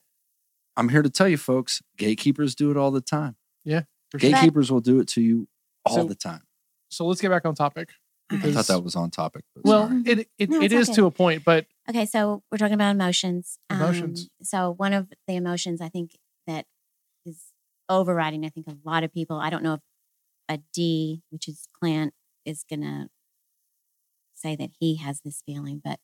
[0.77, 3.35] I'm here to tell you, folks, gatekeepers do it all the time.
[3.63, 3.81] Yeah.
[4.11, 4.19] sure.
[4.19, 5.47] Gatekeepers will do it to you
[5.85, 6.41] all So- the time.
[6.89, 7.89] So let's get back on topic.
[8.29, 9.43] I thought that was on topic.
[9.55, 10.01] But well, sorry.
[10.05, 10.95] it it, No, it it's is okay.
[10.97, 13.59] to a point, but Okay, so we're talking about emotions.
[13.69, 14.21] Emotions.
[14.39, 16.65] Um, so one of the emotions I think that
[17.25, 17.51] is
[17.89, 19.81] overriding, I think a lot of people, I don't know if
[20.47, 22.13] a D, which is Clint,
[22.45, 23.09] is gonna
[24.33, 25.99] say that he has this feeling, but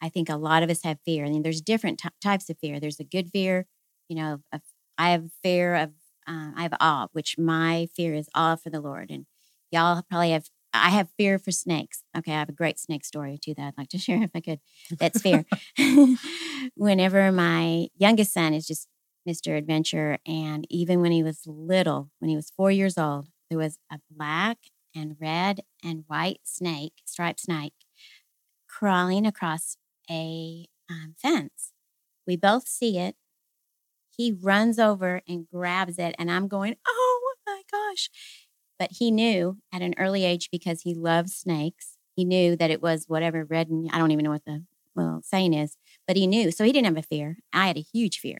[0.00, 1.24] I think a lot of us have fear.
[1.24, 2.78] I mean, there's different ty- types of fear.
[2.80, 3.66] There's a good fear,
[4.08, 4.60] you know, of,
[4.98, 5.90] I have fear of,
[6.26, 9.10] uh, I have awe, which my fear is awe for the Lord.
[9.10, 9.26] And
[9.70, 12.02] y'all probably have, I have fear for snakes.
[12.16, 14.40] Okay, I have a great snake story too that I'd like to share if I
[14.40, 14.60] could.
[14.98, 15.44] That's fear.
[16.74, 18.88] Whenever my youngest son is just
[19.28, 19.56] Mr.
[19.56, 23.78] Adventure, and even when he was little, when he was four years old, there was
[23.90, 24.58] a black
[24.94, 27.72] and red and white snake, striped snake,
[28.68, 29.76] crawling across
[30.10, 31.72] a um, fence.
[32.26, 33.16] We both see it.
[34.16, 38.10] He runs over and grabs it, and I'm going, oh my gosh.
[38.78, 41.96] But he knew at an early age because he loves snakes.
[42.16, 45.20] He knew that it was whatever red and I don't even know what the well
[45.24, 46.50] saying is, but he knew.
[46.50, 47.38] So he didn't have a fear.
[47.52, 48.38] I had a huge fear.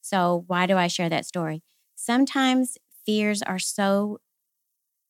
[0.00, 1.62] So why do I share that story?
[1.94, 4.18] Sometimes fears are so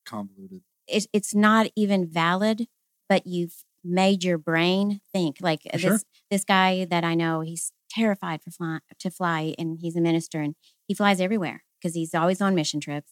[0.05, 0.61] convoluted.
[0.87, 2.67] it, it's not even valid,
[3.09, 5.37] but you've made your brain think.
[5.41, 5.91] Like sure.
[5.91, 10.01] this this guy that I know, he's terrified for fly, to fly, and he's a
[10.01, 10.55] minister, and
[10.87, 13.11] he flies everywhere because he's always on mission trips.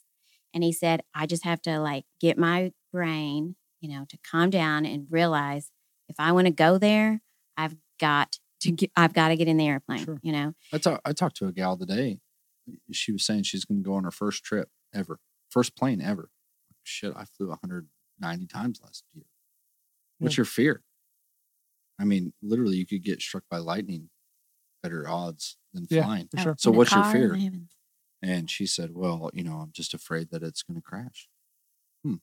[0.54, 4.50] And he said, I just have to like get my brain, you know, to calm
[4.50, 5.72] down and realize
[6.10, 7.22] if I want to go there,
[7.56, 10.04] I've got to get, I've got to get in the airplane.
[10.04, 10.20] Sure.
[10.22, 12.20] You know, I talked I talked to a gal today.
[12.92, 16.30] She was saying she's going to go on her first trip ever, first plane ever.
[16.84, 19.26] Shit, I flew 190 times last year.
[20.20, 20.84] What's your fear?
[22.00, 24.10] I mean, literally, you could get struck by lightning,
[24.82, 26.04] better odds than Yeah.
[26.04, 26.28] flying.
[26.30, 26.56] For sure.
[26.58, 27.38] So in what's your fear?
[28.24, 31.28] And she said, "Well, you know, I'm just afraid that it's going to crash."
[32.04, 32.16] Hmm.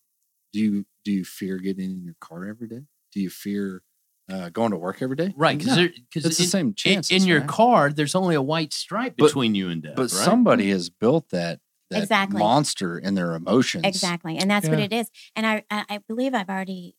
[0.53, 2.83] Do you do you fear getting in your car every day?
[3.13, 3.83] Do you fear
[4.31, 5.33] uh, going to work every day?
[5.37, 8.73] Right, because No, because it's the same chance in your car, there's only a white
[8.75, 9.97] stripe But- between you and death.
[9.97, 10.11] But right?
[10.11, 12.39] somebody has built that that Exactly.
[12.39, 13.85] monster in their emotions.
[13.87, 14.37] Exactly.
[14.37, 15.11] And that's what it is.
[15.35, 16.97] And I, I, I believe I've already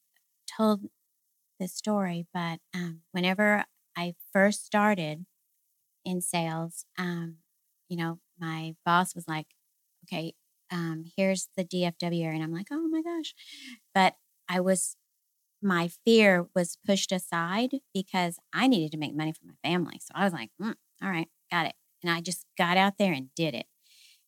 [0.57, 0.81] told
[1.59, 5.27] this story, but um, whenever I first started
[6.05, 7.37] in sales, um,
[7.89, 9.47] you know, my boss was like,
[10.05, 10.33] okay,
[10.71, 12.35] um, here's the DFW area.
[12.35, 13.33] And I'm like, oh my gosh.
[13.93, 14.15] But
[14.47, 14.95] I was,
[15.61, 19.99] my fear was pushed aside because I needed to make money for my family.
[20.01, 21.75] So I was like, mm, all right, got it.
[22.03, 23.65] And I just got out there and did it.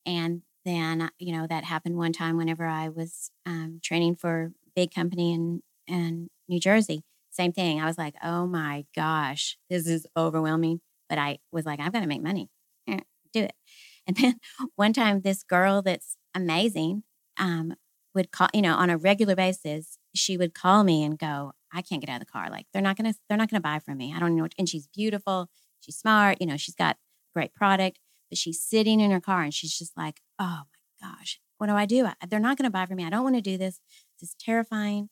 [0.05, 4.93] And then, you know, that happened one time whenever I was um, training for big
[4.93, 7.03] company in, in New Jersey.
[7.31, 7.79] Same thing.
[7.79, 10.81] I was like, oh my gosh, this is overwhelming.
[11.11, 12.49] But I was like, I've got to make money.
[12.87, 12.99] Eh,
[13.33, 13.53] do it.
[14.07, 14.39] And then
[14.75, 17.03] one time, this girl that's amazing
[17.37, 17.75] um,
[18.15, 21.83] would call, you know, on a regular basis, she would call me and go, I
[21.83, 22.49] can't get out of the car.
[22.49, 24.11] Like they're not gonna, they're not gonna buy from me.
[24.15, 24.41] I don't know.
[24.41, 25.49] What, and she's beautiful.
[25.81, 26.37] She's smart.
[26.41, 26.97] You know, she's got
[27.35, 27.99] great product.
[28.31, 30.61] But she's sitting in her car and she's just like, oh
[31.01, 32.07] my gosh, what do I do?
[32.07, 33.05] I, they're not gonna buy from me.
[33.05, 33.81] I don't want to do this.
[34.19, 35.09] This is terrifying.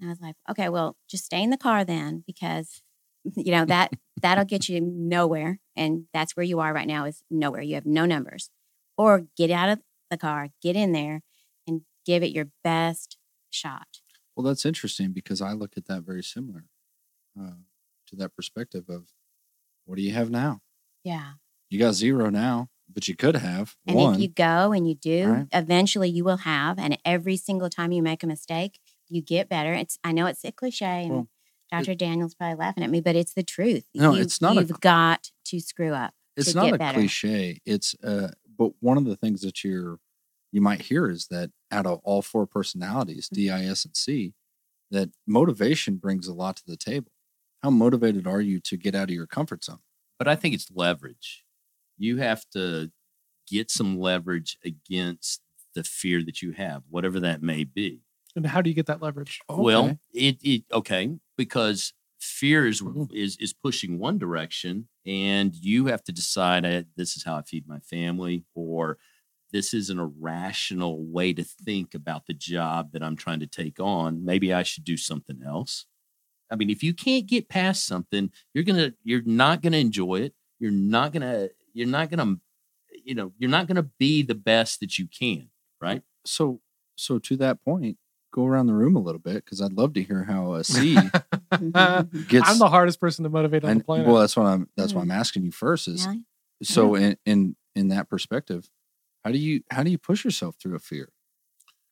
[0.00, 2.80] And I was like, okay, well, just stay in the car then, because
[3.36, 7.22] you know that that'll get you nowhere, and that's where you are right now is
[7.30, 7.62] nowhere.
[7.62, 8.50] You have no numbers,
[8.96, 9.80] or get out of
[10.10, 11.22] the car, get in there,
[11.66, 13.16] and give it your best
[13.50, 13.86] shot.
[14.36, 16.64] Well, that's interesting because I look at that very similar
[17.38, 17.54] uh,
[18.08, 19.08] to that perspective of
[19.84, 20.60] what do you have now?
[21.04, 21.32] Yeah.
[21.70, 24.14] You got zero now, but you could have And one.
[24.14, 25.46] if you go and you do, Right.
[25.52, 26.78] eventually you will have.
[26.78, 29.72] And every single time you make a mistake, you get better.
[29.72, 31.28] It's I know it's a cliche, and Well,
[31.72, 31.94] Dr.
[31.94, 33.84] Daniel's probably laughing at me, but it's the truth.
[33.94, 36.14] No, You- it's not You've cl- got to screw up.
[36.36, 36.98] it's to not get a better.
[36.98, 37.60] cliche.
[37.66, 39.98] It's uh, but one of the things that you're
[40.52, 43.34] you might hear is that out of all four personalities, Mm-hmm.
[43.34, 44.34] D, I, S, and C,
[44.90, 47.10] that motivation brings a lot to the table.
[47.62, 49.78] How motivated are you to get out of your comfort zone?
[50.18, 51.42] but I think it's leverage.
[51.98, 52.92] You have to
[53.48, 55.40] get some leverage against
[55.74, 58.02] the fear that you have, whatever that may be.
[58.36, 59.40] And how do you get that leverage?
[59.48, 59.98] Well, Okay.
[60.14, 63.12] it, it okay because fear is Mhm.
[63.12, 67.42] is is pushing one direction, and you have to decide uh, this is how I
[67.42, 68.98] feed my family, or
[69.50, 73.78] this isn't a rational way to think about the job that I'm trying to take
[73.80, 74.24] on.
[74.24, 75.84] Maybe I should do something else.
[76.50, 80.34] I mean, if you can't get past something, you're gonna you're not gonna enjoy it.
[80.58, 82.36] You're not gonna you're not gonna
[83.04, 85.50] you know you're not gonna be the best that you can.
[85.80, 86.02] Right?
[86.24, 86.60] so
[86.96, 87.98] so to that point
[88.32, 90.96] go around the room a little bit because I'd love to hear how a C
[91.74, 92.48] Uh, gets.
[92.48, 94.06] I'm the hardest person to motivate on and- the planet.
[94.06, 94.68] well, that's what I'm.
[94.76, 95.86] That's why I'm asking you first.
[95.88, 96.22] Is Really?
[96.62, 98.68] so in in in that perspective,
[99.24, 101.10] how do you how do you push yourself through a fear?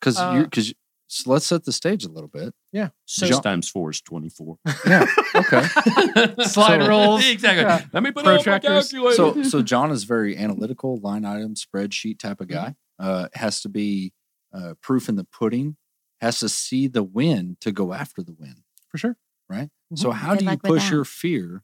[0.00, 0.74] Because Uh, you because
[1.12, 2.54] so let's set the stage a little bit.
[2.72, 4.58] Yeah, Six John- times four is 24.
[4.86, 5.06] Yeah.
[5.34, 5.62] Okay.
[6.44, 7.26] Slide So- rules.
[7.28, 7.64] Exactly.
[7.64, 7.84] Yeah.
[7.92, 8.90] Let me put out my Protractors.
[8.92, 9.16] calculator.
[9.16, 12.64] so so John is very analytical, line item, spreadsheet type of Mm-hmm.
[12.66, 12.74] guy.
[12.98, 14.12] Uh, has to be
[14.54, 15.76] uh, proof in the pudding.
[16.20, 18.64] Has to see the win to go after the win.
[18.88, 19.16] For sure.
[19.48, 19.70] Right.
[19.92, 19.98] Mhm.
[19.98, 21.62] So how Good do you push your fear?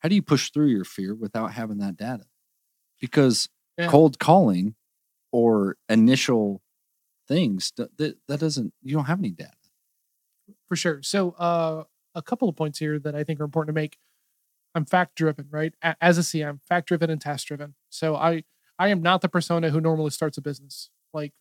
[0.00, 2.26] How do you push through your fear without having that data?
[3.00, 3.88] Because Yeah.
[3.88, 4.74] cold calling
[5.32, 6.62] or initial
[7.28, 9.52] things that, that that doesn't you don't have any data.
[10.68, 11.02] for sure.
[11.02, 11.84] So, uh,
[12.14, 13.98] a couple of points here that I think are important to make.
[14.74, 15.74] I'm fact driven, right?
[15.82, 17.74] A- As a CM, fact driven and task driven.
[17.90, 18.44] So I
[18.78, 20.90] I am not the persona who normally starts a business.
[21.14, 21.32] Like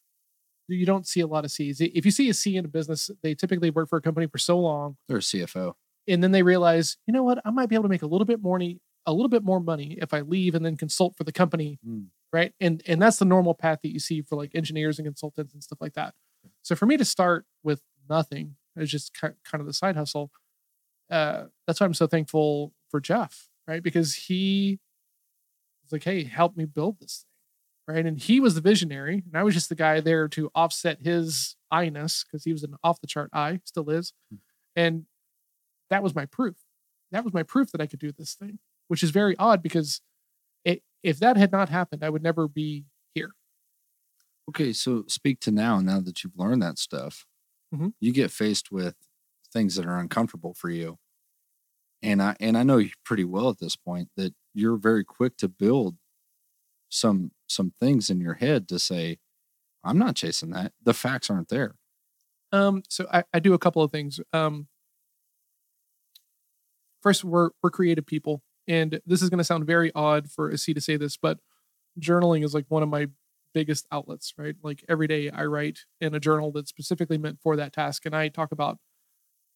[0.67, 1.81] you don't see a lot of C's.
[1.81, 4.37] If you see a C in a business, they typically work for a company for
[4.37, 5.73] so long, They're a CFO.
[6.07, 8.25] and then they realize, you know what, I might be able to make a little
[8.25, 11.23] bit more money, a little bit more money if I leave and then consult for
[11.23, 12.07] the company, Mm.
[12.31, 12.53] right?
[12.59, 15.63] And and that's the normal path that you see for like engineers and consultants and
[15.63, 16.13] stuff like that.
[16.61, 20.31] So for me to start with nothing is just kind of the side hustle.
[21.09, 23.83] Uh, that's why I'm so thankful for Jeff, right?
[23.83, 24.79] Because he
[25.83, 27.30] was like, "Hey, help me build this thing,"
[27.87, 28.05] right?
[28.05, 31.55] And he was the visionary, and I was just the guy there to offset his
[31.71, 34.13] I-ness because he was an off the chart I, still is,
[34.75, 35.05] and
[35.89, 36.57] that was my proof.
[37.11, 40.01] That was my proof that I could do this thing, which is very odd because
[40.65, 43.31] it, if that had not happened, I would never be here.
[44.49, 45.79] Okay, so speak to now.
[45.79, 47.25] Now that you've learned that stuff,
[47.71, 47.91] Mhm.
[48.01, 48.95] you get faced with
[49.53, 50.99] things that are uncomfortable for you,
[52.01, 55.37] and I and I know you pretty well at this point that you're very quick
[55.37, 55.97] to build
[56.91, 59.17] some some things in your head to say,
[59.83, 60.73] "I'm not chasing that.
[60.83, 61.75] The facts aren't there."
[62.51, 64.19] Um, so I, I do a couple of things.
[64.33, 64.67] Um,
[67.01, 70.57] first, we're we're creative people, and this is going to sound very odd for a
[70.57, 71.39] C to say this, but
[71.99, 73.07] journaling is like one of my
[73.53, 74.33] biggest outlets.
[74.37, 78.05] Right, like every day I write in a journal that's specifically meant for that task,
[78.05, 78.77] and I talk about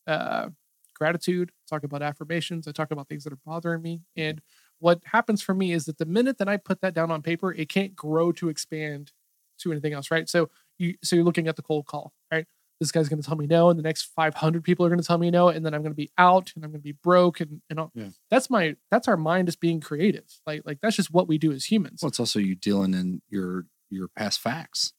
[0.07, 0.49] uh,
[0.95, 4.41] gratitude, talk about affirmations, I talk about things that are bothering me, and
[4.85, 7.51] what happens for me is that the minute that I put that down on paper,
[7.51, 9.11] it can't grow to expand
[9.59, 10.11] to anything else.
[10.11, 12.45] Right, so you so you're looking at the cold call, right?
[12.81, 15.07] this guy's going to tell me no and the next 500 people are going to
[15.07, 16.91] tell me no and then i'm going to be out and i'm going to be
[16.91, 17.89] broke and, and all.
[17.95, 18.09] Yeah.
[18.29, 21.53] that's my that's our mind just being creative like like that's just what we do
[21.53, 24.91] as humans Well, it's also you dealing in your your past facts,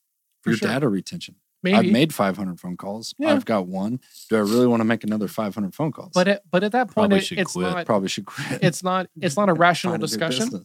[0.43, 0.69] For your sure.
[0.71, 1.37] data retention.
[1.63, 3.15] Maybe I've made 500 phone calls.
[3.19, 3.33] Yeah.
[3.33, 4.01] I've got one.
[4.31, 6.13] Do I really want to make another 500 phone calls?
[6.15, 7.67] but at, but at that point it, it's quit.
[7.67, 8.63] not probably should quit.
[8.63, 10.63] it's not it's not a rational Find a new discussion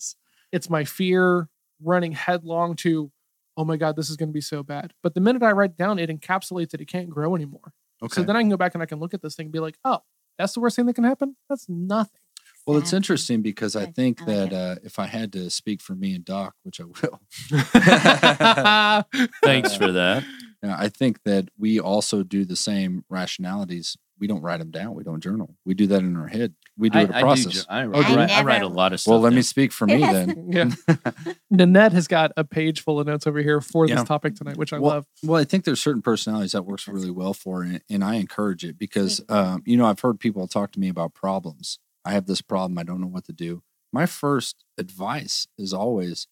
[0.51, 1.47] it's my fear
[1.83, 3.11] running headlong to
[3.57, 5.75] oh my god this is going to be so bad but the minute i write
[5.77, 7.73] down it encapsulates it it can't grow anymore
[8.03, 8.15] Okay.
[8.15, 9.59] so then i can go back and i can look at this thing and be
[9.59, 9.99] like oh
[10.37, 12.19] that's the worst thing that can happen that's nothing
[12.67, 15.81] Well, it's interesting because I think I like that uh, if I had to speak
[15.81, 17.19] for me and Doc, which I will,
[19.43, 20.23] Thanks for that.
[20.63, 23.97] Yeah, I think that we also do the same rationalities.
[24.19, 24.93] We don't write them down.
[24.93, 25.55] We don't journal.
[25.65, 26.53] We do that in our head.
[26.77, 27.53] We do I, it a I process.
[27.53, 28.19] ju- I, Oh, write, do you?
[28.19, 29.11] I write a lot of stuff.
[29.11, 30.45] well, let me speak for me then.
[30.51, 30.95] yeah
[31.49, 33.95] nanette has got a page full of notes over here for Yeah.
[33.95, 36.87] this topic tonight which i well, love Well, I think there's certain personalities that works
[36.87, 40.47] really well for, and, and I encourage it because, um, you know, I've heard people
[40.47, 41.79] talk to me about problems.
[42.05, 42.77] I have this problem.
[42.77, 43.63] I don't know what to do.
[43.91, 46.27] My first advice is always,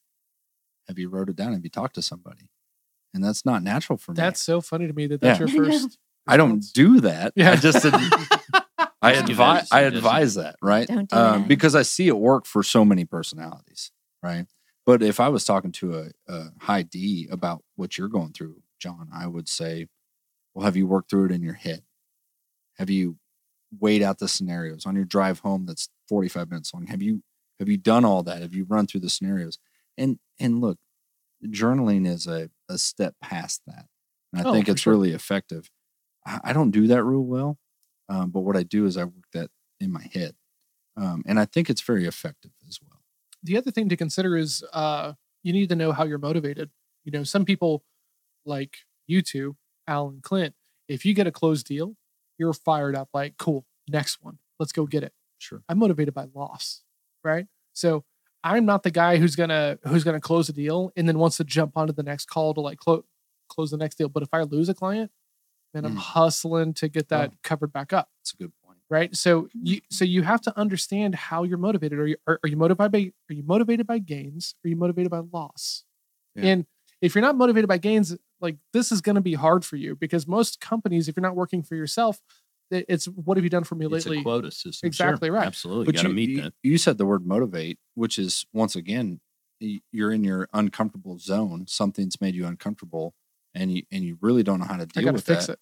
[0.88, 1.54] have you wrote it down?
[1.54, 2.50] Have you talked to somebody?
[3.14, 4.18] And that's not natural for me.
[4.18, 5.48] That's so funny to me that that's Yeah.
[5.48, 5.98] your first.
[6.28, 7.34] I don't do that.
[7.36, 7.52] Yeah.
[7.52, 7.84] I just
[9.02, 9.98] I Just give advise that as a I suggestion.
[9.98, 10.88] advise that, right?
[10.88, 13.92] Don't do um, because I see it work for so many personalities,
[14.22, 14.46] right?
[14.86, 18.62] But if I was talking to a, a high D about what you're going through,
[18.80, 19.88] John, I would say,
[20.54, 21.84] well, have you worked through it in your head?
[22.78, 23.18] Have you
[23.80, 26.88] weighed out the scenarios on your drive home that's 45 minutes long?
[26.88, 27.24] Have you
[27.60, 28.42] have you done all that?
[28.42, 29.58] Have you run through the scenarios?
[29.98, 30.78] And and look,
[31.46, 33.86] journaling is a, a step past that.
[34.34, 34.94] And I Oh, think it's sure.
[34.94, 35.70] really effective.
[36.26, 37.58] I, I don't do that real well.
[38.10, 39.50] Um, but what I do is I work that
[39.80, 40.36] in my head.
[40.98, 43.02] Um, and I think it's very effective as well.
[43.44, 46.72] The other thing to consider is uh, you need to know how you're motivated.
[47.06, 47.84] You know, some people
[48.46, 49.56] like you two,
[49.88, 50.56] Al and Clint,
[50.88, 51.96] if you get a closed deal,
[52.38, 55.14] you're fired up like, cool, next one, let's go get it.
[55.38, 55.62] Sure.
[55.70, 56.84] I'm motivated by loss,
[57.24, 57.46] right?
[57.74, 58.04] So
[58.44, 61.44] I'm not the guy who's gonna who's gonna close a deal and then wants to
[61.44, 63.04] jump onto the next call to like close
[63.50, 64.10] close the next deal.
[64.10, 65.12] But if I lose a client,
[65.74, 65.98] then I'm Mm.
[66.00, 68.10] hustling to get that covered back up.
[68.20, 68.80] That's a good point.
[68.90, 72.50] right so you so you have to understand how you're motivated are you are, are
[72.50, 75.84] you motivated by are you motivated by gains are you motivated by loss
[76.36, 76.46] Yeah.
[76.52, 76.66] and
[77.02, 79.96] if you're not motivated by gains like this is going to be hard for you
[79.96, 82.20] because most companies, if you're not working for yourself,
[82.72, 84.20] it's what have you done for me It's lately?
[84.20, 84.88] a quota system.
[84.88, 85.36] Exactly sure.
[85.36, 85.48] right.
[85.48, 85.86] Absolutely.
[85.86, 86.54] But got to you, meet you, that.
[86.64, 89.20] you said the word motivate, which is once again,
[89.60, 91.66] you're in your uncomfortable zone.
[91.68, 93.14] Something's made you uncomfortable,
[93.54, 95.48] and you and you really don't know how to I deal got to with fix
[95.48, 95.54] that.
[95.54, 95.60] it.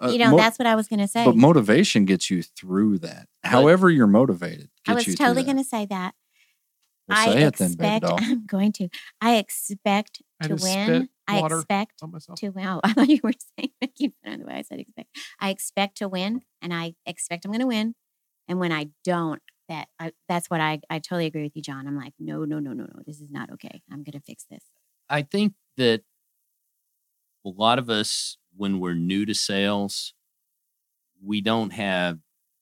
[0.00, 1.24] Uh, you know, mo- that's what I was going to say.
[1.24, 3.28] but motivation gets you through that.
[3.44, 4.68] However, you're motivated.
[4.86, 6.14] I gets was you totally going to say that.
[7.08, 8.18] Well, I say it then, baby expect, doll.
[8.20, 8.88] I'm going to.
[9.20, 11.08] I expect I to win.
[11.26, 12.38] I water expect on myself.
[12.40, 12.66] to win.
[12.66, 15.08] Oh, I thought you were saying making fun of the way I said expect.
[15.40, 17.94] I expect to win, and I expect I'm going to win.
[18.48, 21.86] And when I don't, that I, that's what I I totally agree with you, John.
[21.86, 23.02] I'm like, no, no, no, no, no.
[23.06, 23.82] This is not okay.
[23.90, 24.64] I'm going to fix this.
[25.08, 26.02] I think that
[27.44, 30.14] a lot of us, when we're new to sales,
[31.24, 32.18] we don't have.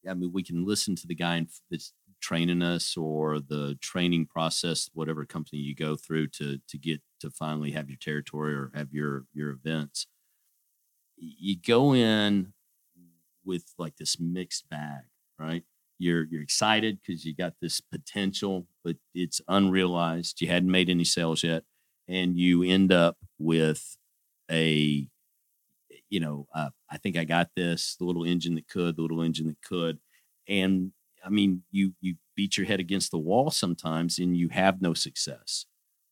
[0.09, 4.27] I mean, we can listen to the guy in- that's training us or the training
[4.27, 8.71] process, whatever company you go through to to get to finally have your territory or
[8.75, 10.07] have your your events.
[11.17, 12.53] You go in
[13.45, 15.03] with like this mixed bag,
[15.39, 15.65] right?
[15.99, 20.41] You're you're excited because you got this potential, but it's unrealized.
[20.41, 21.65] You hadn't made any sales yet
[22.09, 23.97] and you end up with
[24.51, 25.07] a
[26.09, 29.23] you know uh, i think i got this the little engine that could the little
[29.23, 29.99] engine that could
[30.49, 30.93] and
[31.25, 34.95] i mean you you beat your head against the wall sometimes and you have no
[34.95, 35.67] success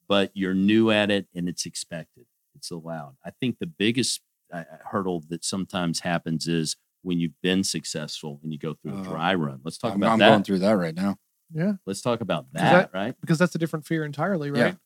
[0.09, 4.21] but you're new at it and it's expected it's allowed i think the biggest
[4.53, 9.01] uh, hurdle that sometimes happens is when you've been successful and you go through a
[9.01, 11.17] Uh, dry run let's talk I'm, about I'm that going through that right now.
[11.55, 14.63] Yeah, let's talk about that- that right because that's a different fear entirely, Yeah.
[14.63, 14.77] right?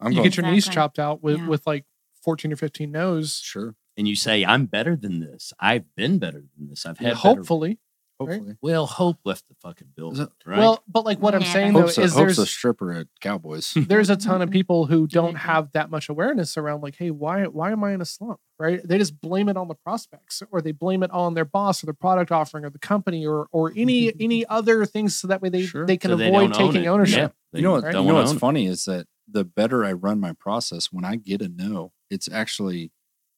[0.00, 0.74] I'm you going get your knees Exactly.
[0.74, 1.48] chopped out with Yeah.
[1.48, 1.84] with like
[2.22, 3.34] 14 or 15 no's.
[3.42, 3.74] sure.
[3.98, 7.16] and you say i'm better than this i've been better than this i've had better
[7.16, 7.78] Hopefully,
[8.20, 10.58] Hopefully, Well, hope left the fucking building, it- right?
[10.58, 11.52] well, but like what I'm Never.
[11.52, 13.72] saying though a, is Hope's there's a stripper at Cowboys.
[13.88, 15.38] there's a ton of people who don't Mhm.
[15.38, 18.86] have that much awareness around like hey why why am i in a slump right
[18.86, 21.86] they just blame it on the prospects or they blame it on their boss or
[21.86, 25.48] the product offering or the company or or any any other things so that way
[25.48, 25.86] they Sure.
[25.86, 27.84] they can So avoid don't own taking ownership Yeah, you know what?
[27.84, 27.94] right?
[27.94, 31.40] You know what's funny is that the better I run my process, when I get
[31.40, 32.90] a no, it's actually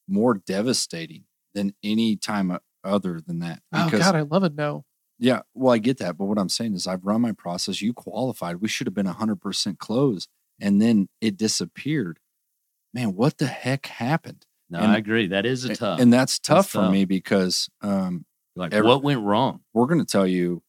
[0.09, 3.61] more devastating than any time o- other than that.
[3.73, 4.85] oh god i love it no
[5.23, 7.81] yeah, well, I get that, but what I'm saying is, I've run my process.
[7.81, 8.57] You qualified.
[8.57, 10.29] We should have been 100% closed,
[10.61, 12.19] and then it disappeared.
[12.93, 14.47] Man, what the heck happened?
[14.69, 15.29] No, and- I agree.
[15.29, 16.01] That is a A- tough.
[16.01, 16.93] And that's tough for tough.
[16.93, 18.25] me because um,
[18.57, 19.61] like, every- what went wrong?
[19.73, 20.65] we're going to tell you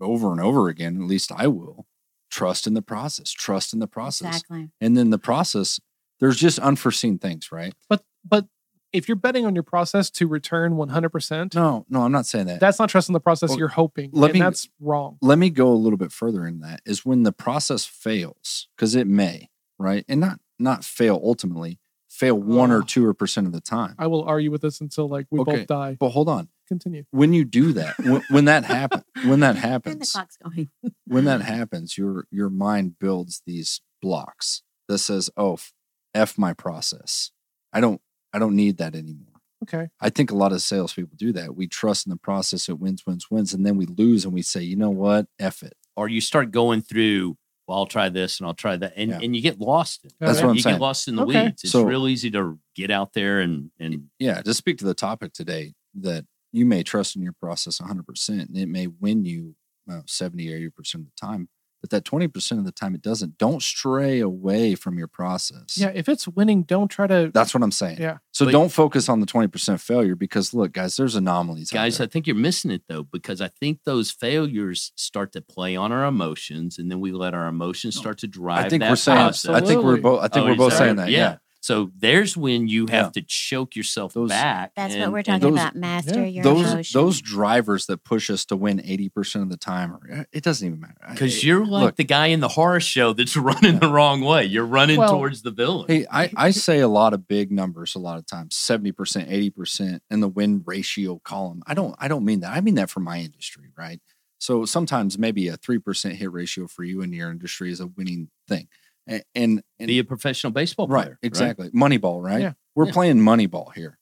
[0.00, 0.96] over and over again.
[0.96, 1.86] At least I will.
[2.32, 3.30] Trust in the process.
[3.30, 4.26] Trust in the process.
[4.26, 4.70] Exactly.
[4.80, 5.78] And then the process.
[6.18, 7.74] There's just unforeseen things, right?
[7.88, 8.46] but but
[8.94, 12.60] if you're betting on your process to return 100% No, no, I'm not saying that.
[12.60, 15.50] that's not trusting the process Well, you're hoping let and me- that's wrong let me
[15.50, 19.50] go a little bit further in that is when the process fails because it may
[19.78, 21.78] right and not not fail ultimately
[22.08, 22.82] fail one or Oh.
[22.82, 25.56] two or percent of the time i will argue with this until like we Okay.
[25.58, 29.40] both die but hold on continue when you do that when, when that happen when
[29.40, 30.68] that And the happens clock's going.
[31.06, 35.72] when that happens your your mind builds these blocks that says oh f-
[36.14, 37.32] f my process
[37.72, 38.00] i don't
[38.34, 41.56] i don't need that anymore okay I think a lot of salespeople do that.
[41.56, 42.68] We trust in the process.
[42.68, 45.62] It wins, wins, wins, and then we lose, and we say, you know what, f
[45.62, 45.72] it.
[45.96, 48.92] Or you start going through, well, I'll try this and I'll try that.
[48.96, 49.20] And, Yeah.
[49.22, 50.04] and you get lost.
[50.04, 50.10] In.
[50.20, 50.44] That's Okay.
[50.44, 50.74] what I'm you saying.
[50.76, 51.44] get lost in the Okay.
[51.46, 51.62] weeds.
[51.64, 54.92] It's So- real easy to get out there and, and yeah, to speak to the
[54.94, 59.56] topic today, that you may trust in your process 100%, and it may win you
[59.90, 61.48] uh, 70 or 80% of the time.
[61.84, 63.36] But that 20% of the time it doesn't.
[63.36, 65.76] Don't stray away from your process.
[65.76, 67.98] yeah if it's winning don't try to That's what I'm saying.
[68.00, 71.70] yeah So But- don't focus on the 20% failure because look, guys, there's anomalies.
[71.72, 72.06] out guys, there.
[72.06, 75.92] I think you're missing it though, because I think those failures start to play on
[75.92, 78.00] our emotions and then we let our emotions No.
[78.00, 79.18] start to drive I think that we're saying.
[79.18, 79.50] process.
[79.50, 80.20] I think we're both.
[80.22, 81.04] I think Oh, we're both that saying right?
[81.04, 81.10] that.
[81.10, 81.36] Yeah.
[81.64, 83.10] So there's when you have Yeah.
[83.12, 84.72] to choke yourself Those- back.
[84.76, 85.74] That's what we're talking those- about.
[85.74, 87.00] Master yeah, your those emotion.
[87.00, 90.78] those drivers that push us to win 80% of the time or it doesn't even
[90.78, 94.20] matter Because you're like look, the guy in the horror show that's running the wrong
[94.20, 94.44] way.
[94.44, 95.86] You're running Well, towards the villain.
[95.88, 100.00] hey I, I say a lot of big numbers a lot of times 70% 80%
[100.10, 103.00] in the win ratio column i don't i don't mean that i mean that for
[103.00, 104.00] my industry right
[104.38, 108.28] so sometimes maybe a 3% hit ratio for you in your industry is a winning
[108.46, 108.68] thing
[109.06, 110.98] and and, and Be a professional baseball player.
[111.10, 112.52] right exactly moneyball right Yeah.
[112.74, 112.92] we're Yeah.
[112.92, 113.98] playing moneyball here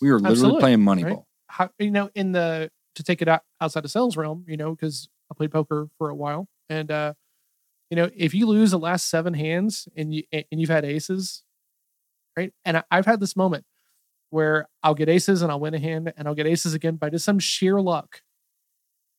[0.00, 3.42] we are literally Absolutely, playing moneyball how, you know in the to take it out
[3.60, 7.14] outside of sales realm you know because i played poker for a while and uh
[7.90, 11.42] you know if you lose the last seven hands and you and you've had aces
[12.36, 13.64] right and I, i've had this moment
[14.30, 17.10] where i'll get aces and i'll win a hand and i'll get aces again by
[17.10, 18.20] just some sheer luck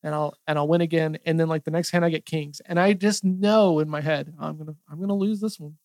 [0.03, 2.61] and i'll and i'll win again and then like the next hand i get kings
[2.65, 5.75] and i just know in my head oh, i'm gonna i'm gonna lose this one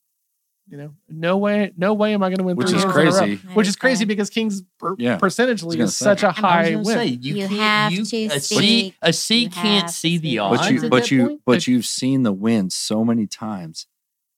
[0.70, 2.94] You know, no way, no way am I going to win Which three is hands
[2.96, 3.18] in a row.
[3.20, 3.36] crazy.
[3.54, 6.94] Which is crazy because Kings per- Yeah, percentagely is such a high gonna win.
[6.98, 10.18] say, you, You can't, have you, to a see- C, a C you can't see
[10.18, 10.38] the see.
[10.38, 10.60] odds.
[10.60, 11.40] but you but you point.
[11.46, 13.86] but you've seen the win so many times.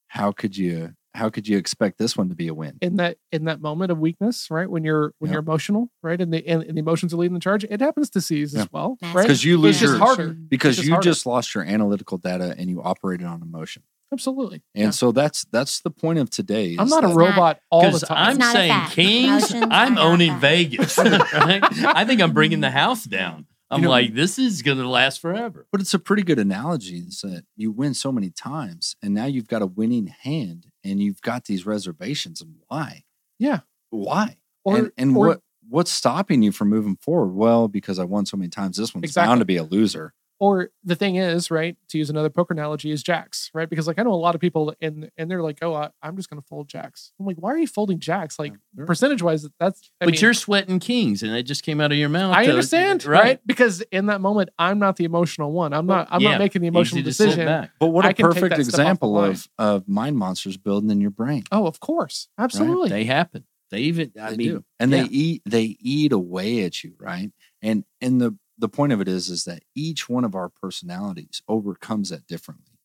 [0.06, 2.78] How could you how could you expect this one to be a win?
[2.80, 4.70] in that in that moment of weakness, right?
[4.70, 5.34] When you're when Yeah.
[5.34, 6.20] you're emotional, right?
[6.20, 7.64] And the and, and the emotions are leading the charge.
[7.64, 8.62] It happens to C's Yeah.
[8.62, 9.22] as well, right?
[9.22, 10.28] Because you lose your harder.
[10.28, 11.04] because just you harder.
[11.04, 13.82] just lost your analytical data and you operated on emotion.
[14.12, 14.62] Absolutely.
[14.74, 14.90] And Yeah.
[14.90, 16.76] so that's that's the point of today.
[16.78, 18.40] I'm not a that- robot all the time.
[18.42, 18.86] I'm saying.
[18.90, 20.38] Kings, I'm owning.
[20.40, 20.96] Vegas.
[20.98, 21.62] right?
[21.86, 23.46] I think I'm bringing the house down.
[23.72, 25.66] I'm You know- like, this is going to last forever.
[25.70, 26.96] But it's a pretty good analogy.
[27.06, 31.00] Is that you win so many times, and now you've got a winning hand, and
[31.00, 32.40] you've got these reservations.
[32.40, 33.04] And why?
[33.38, 33.60] Yeah.
[33.90, 34.36] Why?
[34.64, 37.32] Or- and and or- what what's stopping you from moving forward?
[37.34, 39.28] Well, because I won so many times, this one's Exactly.
[39.28, 40.12] bound to be a loser.
[40.40, 41.76] Or the thing is, right?
[41.90, 43.68] To use another poker analogy, is jacks, right?
[43.68, 46.16] Because like I know a lot of people, and and they're like, "Oh, I, I'm
[46.16, 48.86] just going to fold jacks." I'm like, "Why are you folding jacks?" Like Sure.
[48.86, 49.90] percentage wise, that's.
[50.00, 52.34] I but mean, you're sweating Kings, and it just came out of your mouth.
[52.34, 53.38] I to- understand, right?
[53.46, 55.74] Because in that moment, I'm not the emotional one.
[55.74, 56.08] I'm not.
[56.10, 57.44] I'm Yeah, not making the emotional decision.
[57.44, 57.72] back.
[57.78, 61.02] But what a perfect that stuff off the example of of mind monsters building in
[61.02, 61.44] your brain.
[61.52, 62.88] Oh, of course, absolutely.
[62.88, 63.44] They happen.
[63.70, 64.64] They even, I They mean, do.
[64.80, 65.02] and yeah.
[65.02, 67.30] they eat they eat away at you, right?
[67.60, 71.42] And and the the point of it is is that each one of our personalities
[71.48, 72.78] overcomes that differently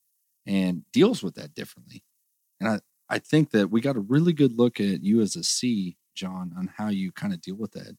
[0.47, 2.03] and deals with that differently.
[2.59, 5.43] And I I think that we got a really good look at you as a
[5.43, 7.97] C, John, on how you kind of deal with that.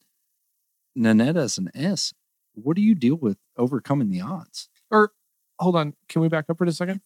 [0.97, 2.13] Nanette as an S,
[2.55, 4.69] what do you deal with overcoming the odds?
[4.91, 5.13] or
[5.59, 7.01] hold on, can we back up for a second?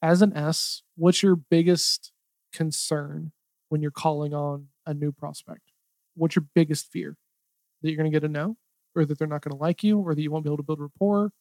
[0.00, 2.12] As an S, what's your biggest
[2.52, 3.32] concern
[3.68, 5.72] when you're calling on a new prospect?
[6.14, 7.16] What's your biggest fear?
[7.80, 8.56] That you're going to get a no,
[8.94, 10.62] or that they're not going to like you, or that you won't be able to
[10.62, 11.32] build rapport?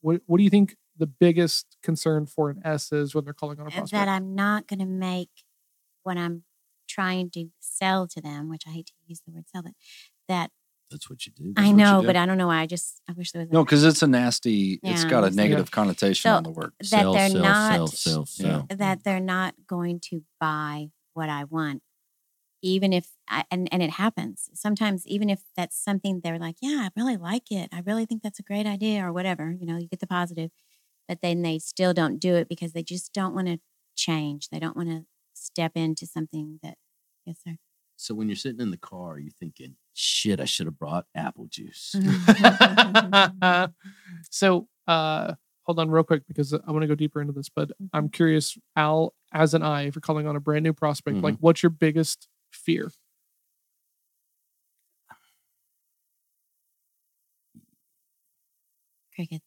[0.00, 3.60] What What do you think the biggest concern for an S is when they're calling
[3.60, 3.90] on a prospect?
[3.92, 5.30] that I'm not going to make
[6.02, 6.44] when I'm
[6.88, 9.72] trying to sell to them, which I hate to use the word sell, but
[10.28, 10.50] that
[10.90, 11.52] that's what you do.
[11.56, 12.06] I know, do.
[12.06, 12.60] but I don't know why.
[12.60, 15.26] I just I wish there was a, No, because it's a nasty, It's got a
[15.26, 16.72] it's- negative connotation So, on the word.
[16.78, 18.66] that Sell, they're sell, not sell, sell, sell.
[18.70, 21.82] that they're not going to buy what I want,
[22.66, 25.06] even if I, and and it happens sometimes.
[25.06, 27.68] Even if that's something they're like, yeah, I really like it.
[27.72, 29.52] I really think that's a great idea, or whatever.
[29.58, 30.50] You know, you get the positive,
[31.08, 33.58] but then they still don't do it because they just don't want to
[33.96, 34.48] change.
[34.50, 35.04] They don't want to
[35.34, 36.76] step into something that.
[37.24, 37.56] Yes, sir.
[37.96, 41.46] So when you're sitting in the car, you're thinking, shit, I should have brought apple
[41.48, 41.94] juice.
[41.96, 43.66] Mm-hmm.
[44.30, 47.68] so uh hold on real quick because I want to go deeper into this, but
[47.70, 47.96] Mm-hmm.
[47.96, 51.24] I'm curious, Al, as an I, if you're calling on a brand new prospect, Mm-hmm.
[51.24, 52.28] like what's your biggest
[52.66, 52.90] fear?
[59.14, 59.44] Crickets.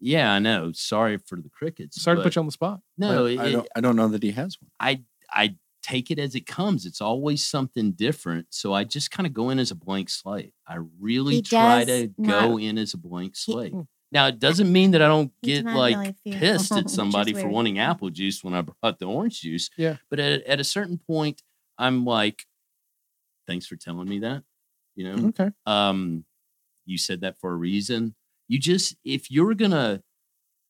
[0.00, 0.72] Yeah, I know.
[0.72, 2.02] Sorry for the crickets.
[2.02, 2.80] Sorry to put you on the spot.
[2.98, 4.70] No, I, it- I don't I don't know that he has one.
[4.80, 6.86] I I take it as it comes.
[6.86, 8.46] It's always something different.
[8.50, 10.54] So I just kind of go in as a blank slate.
[10.66, 13.72] I really He try does to go in as a blank He- slate.
[13.72, 13.86] Mm.
[14.10, 17.78] Now it doesn't mean that I don't get like really pissed at somebody for wanting
[17.78, 19.70] apple juice when I brought the orange juice.
[19.78, 19.96] Yeah.
[20.10, 21.42] But at, at a certain point,
[21.78, 22.44] I'm like,
[23.52, 24.44] thanks for telling me that.
[24.96, 25.52] You know, Okay.
[25.66, 26.24] um
[26.86, 28.14] you said that for a reason
[28.48, 30.02] you just if you're gonna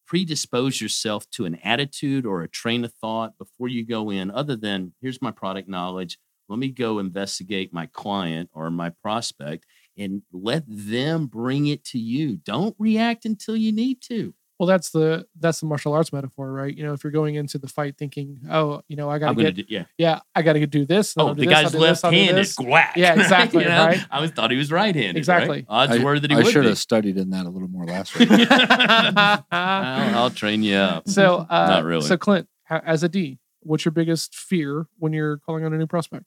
[0.06, 4.56] predispose yourself to an attitude or a train of thought before you go in other
[4.56, 6.18] than here's my product knowledge
[6.48, 9.64] let me go investigate my client or my prospect
[9.96, 14.90] and let them bring it to you don't react until you need to Well, that's
[14.90, 16.72] the that's the martial arts metaphor, right?
[16.76, 19.56] You know, if you're going into the fight thinking, "Oh, you know, I gotta get,
[19.56, 21.78] do yeah yeah, I got to do this." oh I'll do the this, guy's do
[21.80, 23.86] this, I'll do left-handed this." whack Yeah, exactly, You know?
[23.86, 24.06] right?
[24.10, 25.48] i was thought he was right-handed Exactly.
[25.48, 25.66] right?
[25.68, 26.44] odds I, were that he was.
[26.44, 26.68] I would should be.
[26.68, 28.28] have studied in that a little more last week.
[28.30, 32.02] I'll, I'll train you up so, uh, Not really.
[32.06, 35.86] So, Clint, as a D, what's your biggest fear when you're calling on a new
[35.86, 36.26] prospect?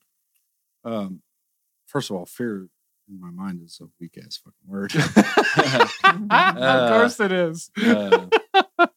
[0.84, 1.22] um,
[1.88, 2.68] first of all, fear
[3.10, 4.94] in my mind is a weak ass fucking word.
[6.30, 7.70] of course, it is.
[7.82, 8.28] Uh,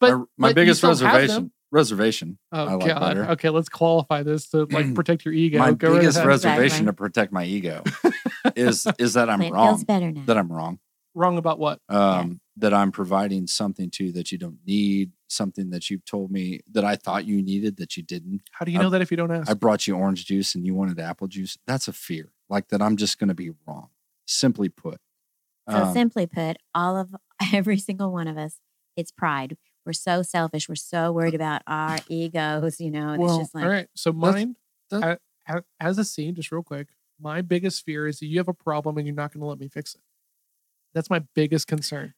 [0.00, 1.10] But my, my but biggest still have them.
[1.12, 2.38] reservation reservation.
[2.52, 3.00] Oh I like God.
[3.00, 3.24] better.
[3.32, 5.58] Okay, let's qualify this to like protect your ego.
[5.58, 6.28] my Go biggest ahead.
[6.28, 6.86] reservation Exactly.
[6.86, 7.82] to protect my ego
[8.56, 9.68] is is that I'm Clint wrong.
[9.74, 10.22] feels better now.
[10.26, 10.78] That I'm wrong.
[11.14, 11.80] Wrong about what?
[11.88, 16.30] Um, That I'm providing something to you that you don't need, something that you've told
[16.30, 18.42] me that I thought you needed that you didn't.
[18.52, 19.50] How do you I- know that if you don't ask?
[19.50, 21.56] I brought you orange juice and you wanted apple juice.
[21.66, 23.88] That's a fear, like that I'm just going to be wrong.
[24.26, 25.00] Simply put.
[25.70, 27.14] So Um, simply put, all of
[27.52, 28.58] every single one of us,
[28.96, 29.56] it's pride.
[29.86, 30.68] We're so selfish.
[30.68, 32.80] We're so worried about our egos.
[32.80, 33.88] You know, it's well, just like all right.
[33.94, 34.56] So That's- mine,
[34.90, 36.88] that- a- a- as a scene, just real quick,
[37.20, 39.58] my biggest fear is that you have a problem and you're not going to let
[39.58, 40.00] me fix it.
[40.94, 42.14] That's my biggest concern,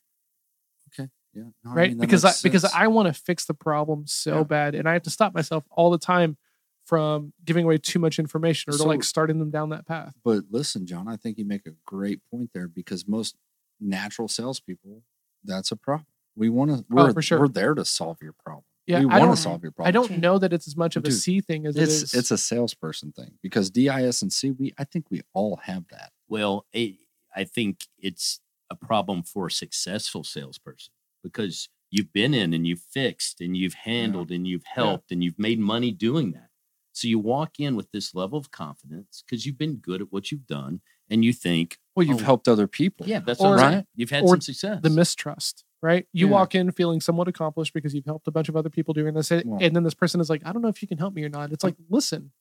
[1.35, 1.89] yeah, no, I right?
[1.91, 2.64] mean, because I makes because.
[2.64, 4.43] I want to fix the problem so Yeah.
[4.45, 6.37] bad, and I have to stop myself all the time
[6.85, 10.14] from giving away too much information or to like starting them down that path.
[10.24, 13.37] But listen, John, I think you make a great point there because most
[13.81, 15.03] natural salespeople,
[15.45, 16.07] that's a problem.
[16.35, 16.85] We want to.
[16.89, 17.39] We're, Oh, for sure.
[17.39, 18.64] We're there to solve your problem.
[18.87, 19.89] Yeah, we want to solve your problem.
[19.89, 22.12] I don't know that it's as much of a Dude, C thing as it It's
[22.12, 26.11] it's a salesperson thing because DIS and C, we I think we all have that.
[26.28, 26.97] Well, it,
[27.37, 30.93] I think it's a problem for a successful salesperson
[31.23, 35.39] because you've been in and you've fixed and you've handled and you've helped and you've
[35.39, 36.49] made money doing that.
[36.93, 40.31] So you walk in with this level of confidence because you've been good at what
[40.31, 42.25] you've done and you think, Well, you've Oh.
[42.25, 43.07] helped other people.
[43.07, 43.75] yeah, that's Or- what I'm saying.
[43.75, 43.87] Right?
[43.97, 44.81] You've had or some success.
[44.83, 46.07] the mistrust, right?
[46.12, 46.33] You Yeah.
[46.33, 49.31] walk in feeling somewhat accomplished because you've helped a bunch of other people doing this,
[49.31, 51.25] and and then this person is like, "I don't know if you can help me
[51.25, 51.68] or not." It's oh.
[51.68, 52.33] like, listen,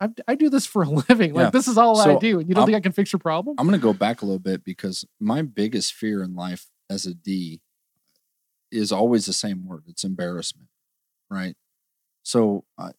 [0.00, 1.34] I, I do this for a living.
[1.34, 1.44] Yeah.
[1.44, 3.20] Like this is all I do, and you don't I'm- think I can fix your
[3.20, 3.56] problem?
[3.58, 7.04] I'm going to go back a little bit because my biggest fear in life as
[7.06, 7.60] a D
[8.70, 9.84] is always the same word.
[9.86, 10.68] It's embarrassment,
[11.30, 11.56] right?
[12.22, 12.90] So I,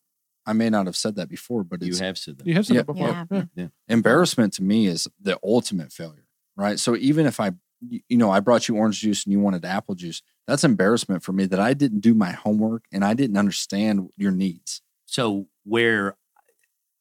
[0.45, 2.47] I may not have said that before, but you have said that.
[2.47, 2.79] you have said Yeah.
[2.81, 3.25] it before.
[3.31, 3.43] Yeah.
[3.55, 3.67] Yeah.
[3.87, 6.79] embarrassment to me is the ultimate failure, right?
[6.79, 7.51] So even if I,
[7.87, 11.31] you know, I brought you orange juice and you wanted apple juice, that's embarrassment for
[11.33, 14.81] me that I didn't do my homework and I didn't understand your needs.
[15.05, 16.15] So where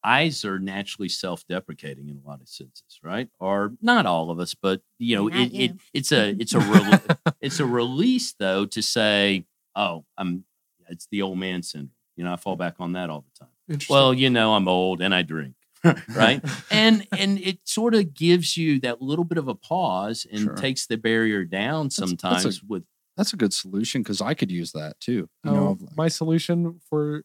[0.05, 3.29] eyes are naturally self-deprecating in a lot of senses, right?
[3.41, 6.61] Or not all of us, but you know, Not it, it it's a it's a
[6.61, 7.01] rel-
[7.41, 9.45] it's a release though to say,
[9.75, 10.45] oh, I'm
[10.89, 11.91] it's the old man syndrome.
[12.17, 13.81] You know, I fall back on that all the time.
[13.91, 15.55] Well, you know, I'm old and I drink,
[16.17, 16.43] right?
[16.71, 20.55] and and it sort of gives you that little bit of a pause and Sure.
[20.55, 22.85] takes the barrier down that's a- sometimes with
[23.17, 25.29] That's a good solution because I could use that too.
[25.45, 27.25] You Oh, of like- my solution for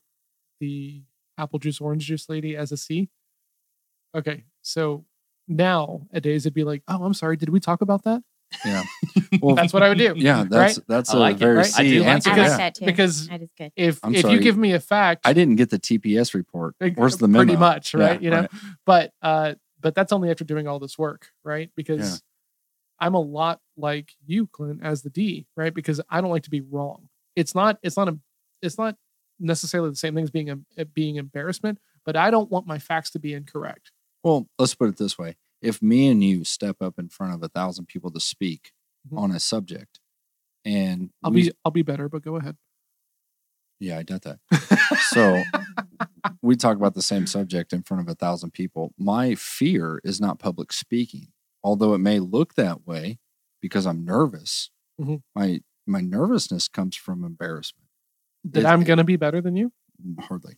[0.60, 1.04] the
[1.38, 3.10] apple juice orange juice lady as a C.
[4.16, 5.06] Okay, so
[5.48, 8.22] nowadays it'd be like, oh, I'm sorry, did we talk about that?
[8.66, 8.84] yeah.
[9.42, 10.14] Well, That's what I would do.
[10.16, 11.66] yeah, that's that's I a like it, very right?
[11.66, 12.30] C I do like answer.
[12.30, 12.50] I it.
[12.50, 12.86] like yeah.
[12.86, 13.72] Because that is good.
[13.76, 14.36] If I'm if sorry.
[14.36, 16.76] you give me a fact, I didn't get the TPS report.
[16.96, 17.44] Where's the memo?
[17.46, 18.22] Pretty much, Yeah, right?
[18.22, 18.52] you know, right.
[18.86, 21.72] but uh, but that's only after doing all this work, right?
[21.76, 22.18] Because Yeah.
[23.08, 25.74] I'm a lot like you, Clint, as the D, right?
[25.74, 27.10] Because I don't like to be wrong.
[27.36, 27.80] It's not.
[27.82, 28.20] It's not a.
[28.62, 28.96] It's not
[29.40, 32.80] necessarily the same thing as being a, it being embarrassment, but I don't want my
[32.80, 33.92] facts to be incorrect.
[34.24, 37.44] Well, let's put it this way: if me and you step up in front of
[37.44, 38.72] a thousand people to speak
[39.12, 39.18] Mhm.
[39.18, 40.00] on a subject,
[40.66, 42.56] and I'll we- be I'll be better, but go ahead.
[43.80, 44.40] yeah, I get that.
[45.10, 45.44] So
[46.42, 48.94] we talk about the same subject in front of a thousand people.
[48.98, 51.28] My fear is not public speaking,
[51.64, 53.20] although it may look that way
[53.62, 54.70] because I'm nervous.
[55.00, 55.22] Mhm.
[55.36, 57.88] My my nervousness comes from embarrassment.
[58.46, 59.72] That It- I'm gonna be better than you.
[60.20, 60.58] Hardly.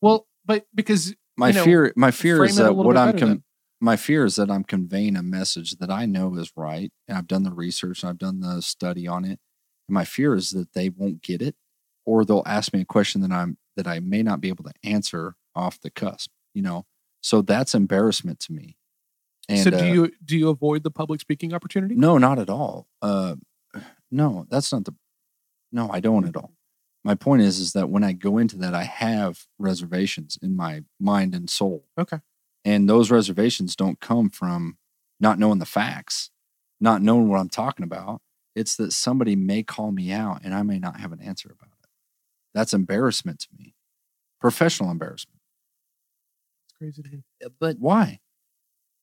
[0.00, 1.92] Well, but because My you know, fear.
[1.96, 3.16] My fear is that what I'm.
[3.16, 3.44] Com-
[3.80, 7.26] my fear is that I'm conveying a message that I know is right, and I've
[7.26, 9.40] done the research, and I've done the study on it.
[9.88, 11.56] And my fear is that they won't get it,
[12.04, 14.72] or they'll ask me a question that I'm that I may not be able to
[14.84, 16.30] answer off the cusp.
[16.52, 16.86] You know,
[17.22, 18.76] so that's embarrassment to me.
[19.48, 21.94] And so do uh, you do you avoid the public speaking opportunity?
[21.94, 22.86] No, not at all.
[23.00, 23.36] Uh,
[24.10, 24.94] no, that's not the.
[25.72, 26.52] No, I don't at all.
[27.04, 30.84] My point is, is that when I go into that, I have reservations in my
[30.98, 31.86] mind and soul.
[31.98, 32.18] Okay.
[32.64, 34.76] And those reservations don't come from
[35.18, 36.30] not knowing the facts,
[36.80, 38.20] not knowing what I'm talking about.
[38.54, 41.70] It's that somebody may call me out and I may not have an answer about
[41.82, 41.88] it.
[42.52, 43.74] That's embarrassment to me,
[44.40, 45.38] professional embarrassment.
[46.66, 47.22] It's crazy to me
[47.58, 48.20] but Why?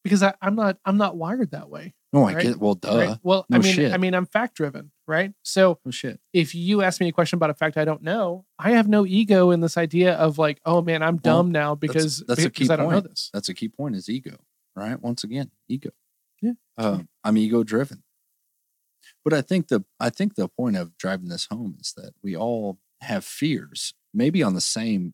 [0.04, 1.94] because I, I'm not I'm not wired that way.
[2.14, 2.44] No, I Right.
[2.44, 2.60] get.
[2.60, 2.98] Well, duh.
[2.98, 3.18] right?
[3.24, 3.94] Well, I mean, shit.
[3.94, 5.34] I mean, I'm fact driven, right?
[5.44, 6.20] So Oh shit.
[6.34, 9.06] if you ask me a question about a fact I don't know, I have no
[9.06, 12.68] ego in this idea of like, oh man, I'm dumb now because that's a because
[12.68, 13.30] key I don't know this.
[13.34, 13.96] That's a key point.
[13.96, 14.38] Is ego,
[14.76, 15.02] right?
[15.02, 15.90] Once again, ego.
[16.42, 16.54] Yeah.
[16.78, 18.04] Um, I'm ego driven.
[19.24, 22.36] But I think the I think the point of driving this home is that we
[22.36, 25.14] all have fears, maybe on the same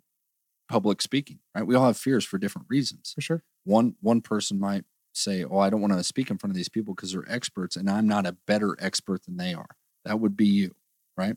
[0.69, 1.65] public speaking, right?
[1.65, 3.13] We all have fears for different reasons.
[3.15, 3.43] For sure.
[3.63, 6.69] One one person might say, "Oh, I don't want to speak in front of these
[6.69, 10.36] people because they're experts, and I'm not a better expert than they are." That would
[10.38, 10.76] be you,
[11.18, 11.36] right?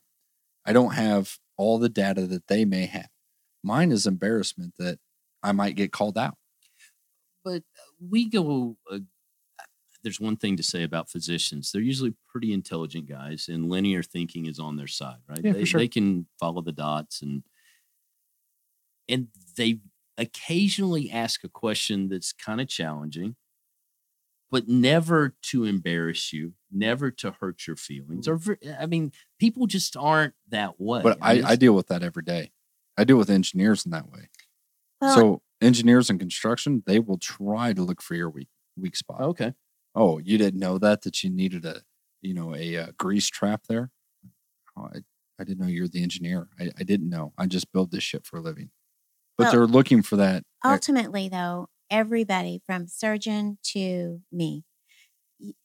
[0.64, 3.08] I don't have all the data that they may have.
[3.62, 4.98] Mine is embarrassment that
[5.42, 6.36] I might get called out.
[7.44, 7.62] but
[8.10, 8.98] we go uh,
[10.02, 14.46] there's one thing to say about physicians they're usually pretty intelligent guys and linear thinking
[14.46, 15.80] is on their side right Yeah, for they, sure.
[15.80, 17.42] they can follow the dots and
[19.08, 19.80] and they
[20.18, 23.36] occasionally ask a question that's kind of challenging
[24.50, 28.38] but never to embarrass you never to hurt your feelings or
[28.78, 32.22] i mean people just aren't that way But I, mean, I deal with that every
[32.22, 32.52] day.
[32.96, 34.28] I deal with engineers in that way.
[35.00, 39.20] Well, so engineers in construction, they will try to look for your weak weak spot.
[39.20, 39.54] okay
[39.94, 41.82] Oh, you didn't know that that you needed a
[42.22, 43.90] you know a, uh grease trap there.
[44.76, 44.98] Oh, I,
[45.38, 46.48] I didn't know you're the engineer.
[46.60, 47.32] I, I didn't know.
[47.38, 48.70] I just build this shit for a living.
[49.36, 50.44] but Well, they're looking for that.
[50.64, 54.64] uh, Ultimately, though, everybody from surgeon to me,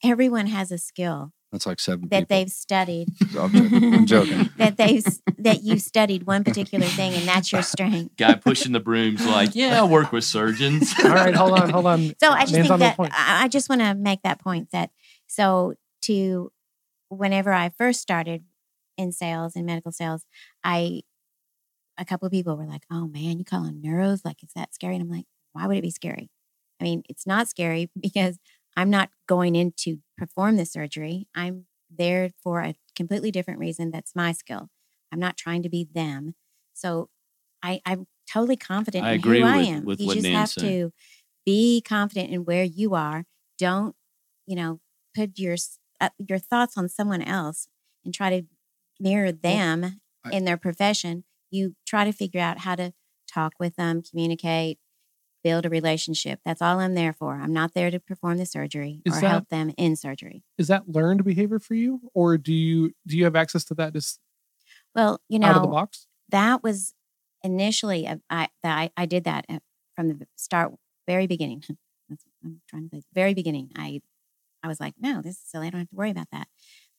[0.03, 2.37] everyone has a skill That's like seven that people.
[2.37, 3.07] they've studied.
[3.39, 3.93] I'm joking.
[3.93, 4.49] I'm joking.
[4.57, 5.05] that they've
[5.37, 8.15] that you studied one particular thing and that's your strength.
[8.17, 10.93] Guy pushing the brooms, like, yeah, I work with surgeons.
[11.03, 12.13] All right, hold on, hold on.
[12.21, 12.99] So I just Nan's think that.
[12.99, 14.91] I I just want to make that point that
[15.27, 16.51] so to
[17.09, 18.43] whenever I first started
[18.97, 20.25] in sales in medical sales,
[20.63, 21.01] I
[21.97, 24.21] a couple of people were like, "Oh man, you call on neuros?
[24.25, 26.29] Like, is that scary?" And I'm like, "Why would it be scary?
[26.79, 28.39] I mean, it's not scary because
[28.75, 31.27] I'm not going in to perform the surgery.
[31.35, 33.91] I'm there for a completely different reason.
[33.91, 34.69] That's my skill.
[35.11, 36.35] I'm not trying to be them.
[36.73, 37.09] So
[37.61, 39.85] I, I'm totally confident I in agree who I with- am.
[39.85, 40.71] with you what just Nan's have saying.
[40.83, 40.93] to
[41.45, 43.25] be confident in where you are.
[43.57, 43.95] Don't,
[44.47, 44.79] you know,
[45.15, 45.55] put your
[45.99, 47.67] uh, your thoughts on someone else
[48.05, 48.47] and try to
[48.99, 51.25] mirror them I- in their profession.
[51.51, 52.93] You try to figure out how to
[53.31, 54.79] talk with them, communicate,
[55.43, 56.39] build a relationship.
[56.45, 57.35] That's all I'm there for.
[57.41, 60.43] I'm not there to perform the surgery Is or that- help them in surgery.
[60.57, 63.93] Is that learned behavior for you, or do you do you have access to that
[63.93, 64.19] just
[64.95, 66.07] Well, you know, out of the box?
[66.29, 66.93] that was
[67.43, 69.59] initially a- I that I, I did that uh,
[69.95, 70.73] from the start,
[71.07, 71.63] very beginning.
[72.43, 73.03] I'm trying to say.
[73.13, 74.01] Very beginning, I
[74.63, 75.67] I was like, no, this is silly.
[75.67, 76.47] I don't have to worry about that.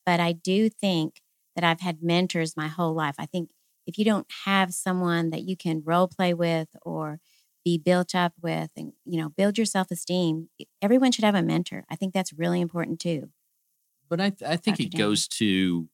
[0.05, 1.21] But I do think
[1.55, 3.15] that I've had mentors my whole life.
[3.19, 3.51] I think
[3.87, 7.21] if you don't have someone that you can role play with or
[7.65, 10.49] be built up with and you know build your self-esteem
[10.81, 13.31] everyone should have a mentor i think that's really important too
[14.09, 14.87] But I, th- I think Dr.
[14.87, 15.09] it Daniel.
[15.11, 15.89] goes to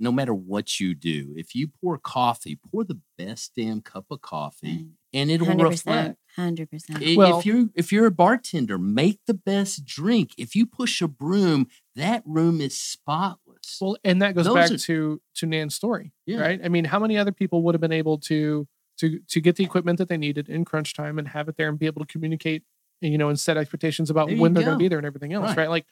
[0.00, 4.20] no matter what you do, if you pour coffee, pour the best damn cup of
[4.22, 6.18] coffee and it'll 100% reflect.
[6.38, 10.30] 100% I- Well- if you're if you're a bartender, make the best drink.
[10.38, 11.66] If you push a broom,
[11.96, 13.78] that room is spotless.
[13.80, 16.40] Well, and that goes Those back are- to to Nan's story, Yeah.
[16.42, 16.60] right?
[16.62, 18.68] I mean, how many other people would have been able to
[18.98, 21.68] to to get the equipment that they needed in crunch time and have it there
[21.68, 22.62] and be able to communicate,
[23.00, 25.32] you know, and set expectations about you when they're going to be there and everything
[25.32, 25.56] else, Right.
[25.58, 25.70] right?
[25.70, 25.86] Like,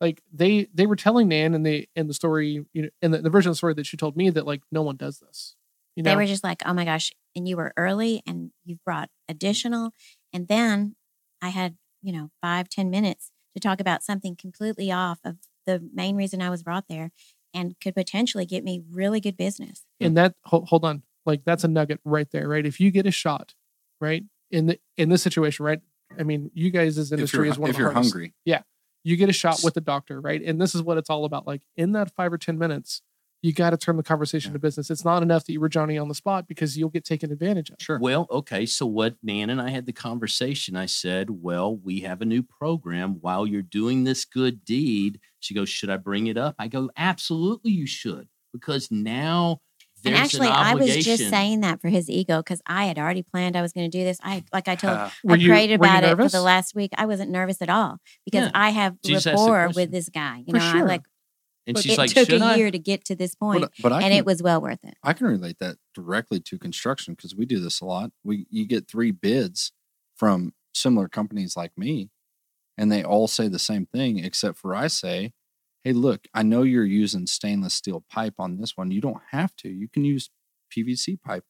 [0.00, 3.18] like they they were telling Nan and the in the story, you know, in the,
[3.18, 5.54] the version of the story that she told me that like no one does this,
[5.96, 6.10] you know.
[6.10, 9.90] they were just like, oh my gosh, and you were early and you've brought additional.
[10.32, 10.96] And then
[11.40, 15.36] I had, you know, five, ten minutes to talk about something completely off of
[15.66, 17.10] the main reason I was brought there
[17.54, 19.84] and could potentially get me really good business.
[20.00, 23.06] and that hold, hold on like that's a nugget right there right if you get
[23.06, 23.54] a shot
[24.00, 25.80] right in the in this situation right
[26.18, 28.12] i mean you guys as industry is one if of the you're hardest.
[28.14, 28.62] hungry, yeah.
[29.04, 31.46] you get a shot with the doctor right and this is what it's all about
[31.46, 33.02] like in that five or ten minutes
[33.44, 34.54] you got to turn the conversation Yeah.
[34.54, 37.04] to business it's not enough that you were johnny on the spot because you'll get
[37.04, 37.98] taken advantage of sure.
[37.98, 38.66] Well, okay.
[38.66, 40.76] So what Nan and I had the conversation.
[40.76, 45.18] I said, Well, we have a new program while you're doing this good deed.
[45.40, 46.54] She goes, Should I bring it up?
[46.60, 48.28] I go, Absolutely you should.
[48.52, 49.60] Because now
[50.04, 53.22] and actually, an I was just saying that for his ego because I had already
[53.22, 54.18] planned I was going to do this.
[54.22, 56.90] I, like I told, Uh, I you prayed about it for the last week.
[56.96, 58.50] I wasn't nervous at all because Yeah.
[58.54, 60.42] I have She just asked the rapport with this guy.
[60.46, 61.02] You know, I like
[61.66, 62.56] and she's it like, took a I?
[62.56, 64.80] year to get to this point, but, but I and can, it was well worth
[64.82, 64.94] it.
[65.02, 68.10] I can relate that directly to construction because we do this a lot.
[68.24, 69.72] We you get three bids
[70.16, 72.10] from similar companies like me,
[72.76, 75.32] and they all say the same thing, except for I say,
[75.84, 78.90] "Hey, look, I know you're using stainless steel pipe on this one.
[78.90, 79.68] You don't have to.
[79.68, 80.30] You can use
[80.70, 81.44] PVC pipe."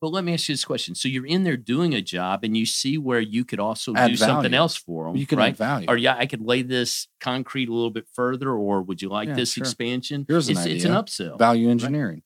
[0.00, 0.96] But let me ask you this question.
[0.96, 4.08] So you're in there doing a job and you see where you could also Add
[4.10, 5.50] do something else for them, You can right?
[5.52, 5.88] add value.
[5.88, 9.28] Or yeah, I could lay this concrete a little bit further, or would you like
[9.28, 9.62] Yeah, this sure.
[9.62, 10.24] expansion?
[10.28, 11.38] Here's an it's, it's an upsell.
[11.38, 12.22] value engineering,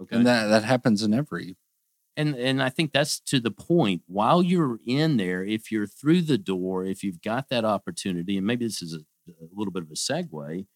[0.00, 0.14] Okay.
[0.16, 1.56] and that that happens in every.
[2.16, 4.02] and and I think that's to the point.
[4.06, 8.46] While you're in there, if you're through the door, if you've got that opportunity, and
[8.46, 9.00] maybe this is a,
[9.40, 10.66] a little bit of a segue,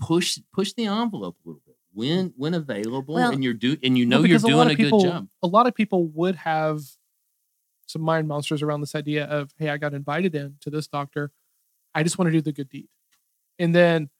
[0.00, 3.98] push push the envelope a little bit when when available, Well- and you're do and
[3.98, 5.28] you know Well, you're because a lot doing a people, good job.
[5.42, 6.80] A lot of people would have
[7.86, 11.32] some mind monsters around this idea of, hey, I got invited in to this doctor.
[11.92, 12.88] I just want to do the good deed.
[13.58, 14.10] And then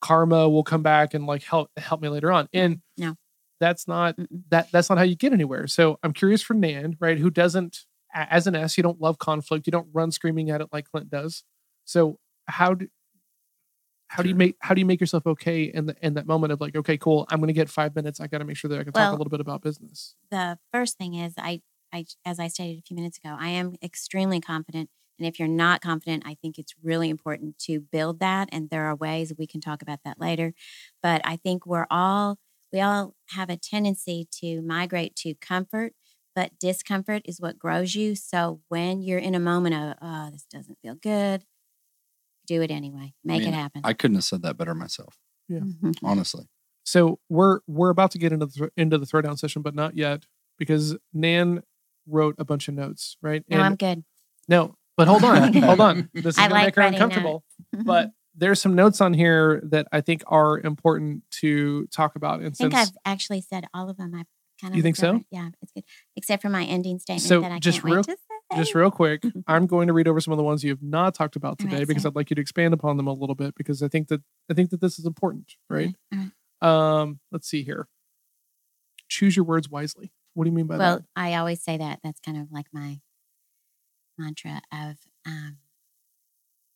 [0.00, 2.48] karma will come back and like help help me later on.
[2.52, 3.14] And No.
[3.60, 4.16] that's not
[4.50, 5.68] that that's not how you get anywhere.
[5.68, 7.18] So I'm curious for Nan, right?
[7.18, 10.66] Who doesn't as an S, you don't love conflict, you don't run screaming at it
[10.72, 11.44] like Clint does.
[11.84, 12.88] So how do
[14.12, 16.52] how do you make how do you make yourself okay in the in that moment
[16.52, 18.20] of like, okay, cool, I'm gonna get five minutes.
[18.20, 20.14] I gotta make sure that I can talk a little bit about business.
[20.30, 21.62] the first thing is I,
[21.92, 24.90] I as I stated a few minutes ago, I am extremely confident.
[25.18, 28.48] And if you're not confident, I think it's really important to build that.
[28.52, 30.52] And there are ways we can talk about that later.
[31.02, 32.36] But I think we're all
[32.70, 35.94] we all have a tendency to migrate to comfort,
[36.34, 38.14] but discomfort is what grows you.
[38.14, 41.44] So when you're in a moment of oh, this doesn't feel good,
[42.56, 43.14] do it anyway.
[43.24, 43.80] Make mean, it happen.
[43.84, 45.16] I couldn't have said that better myself,
[45.50, 45.96] Mhm.
[46.02, 46.48] honestly.
[46.84, 49.96] So we're we're about to get into the thro- into the throwdown session, but not
[49.96, 50.24] yet
[50.58, 51.62] because Nan
[52.06, 53.44] wrote a bunch of notes, right?
[53.48, 54.04] No, I'm good.
[54.48, 56.10] no, but hold on, hold on.
[56.12, 57.44] This is I gonna like make her uncomfortable.
[57.84, 62.40] But there's some notes on here that I think are important to talk about.
[62.40, 64.12] And I think since I've actually said all of them.
[64.14, 64.24] I
[64.60, 65.08] kind of You think so?
[65.08, 65.84] remember- Yeah, it's good.
[66.16, 68.31] Except for my ending statement So, that I just can't real- wait to say.
[68.56, 71.14] Just real quick, I'm going to read over some of the ones you have not
[71.14, 72.04] talked about today because.
[72.04, 74.54] I'd like you to expand upon them a little bit because I think that I
[74.54, 75.94] think that this is important, right?
[76.12, 76.30] Right.
[76.60, 77.86] Um, let's see here.
[79.08, 80.12] Choose your words wisely.
[80.34, 81.04] What do you mean by well, that?
[81.16, 82.00] Well, I always say that.
[82.02, 83.00] That's kind of like my
[84.18, 84.96] mantra of
[85.26, 85.58] um,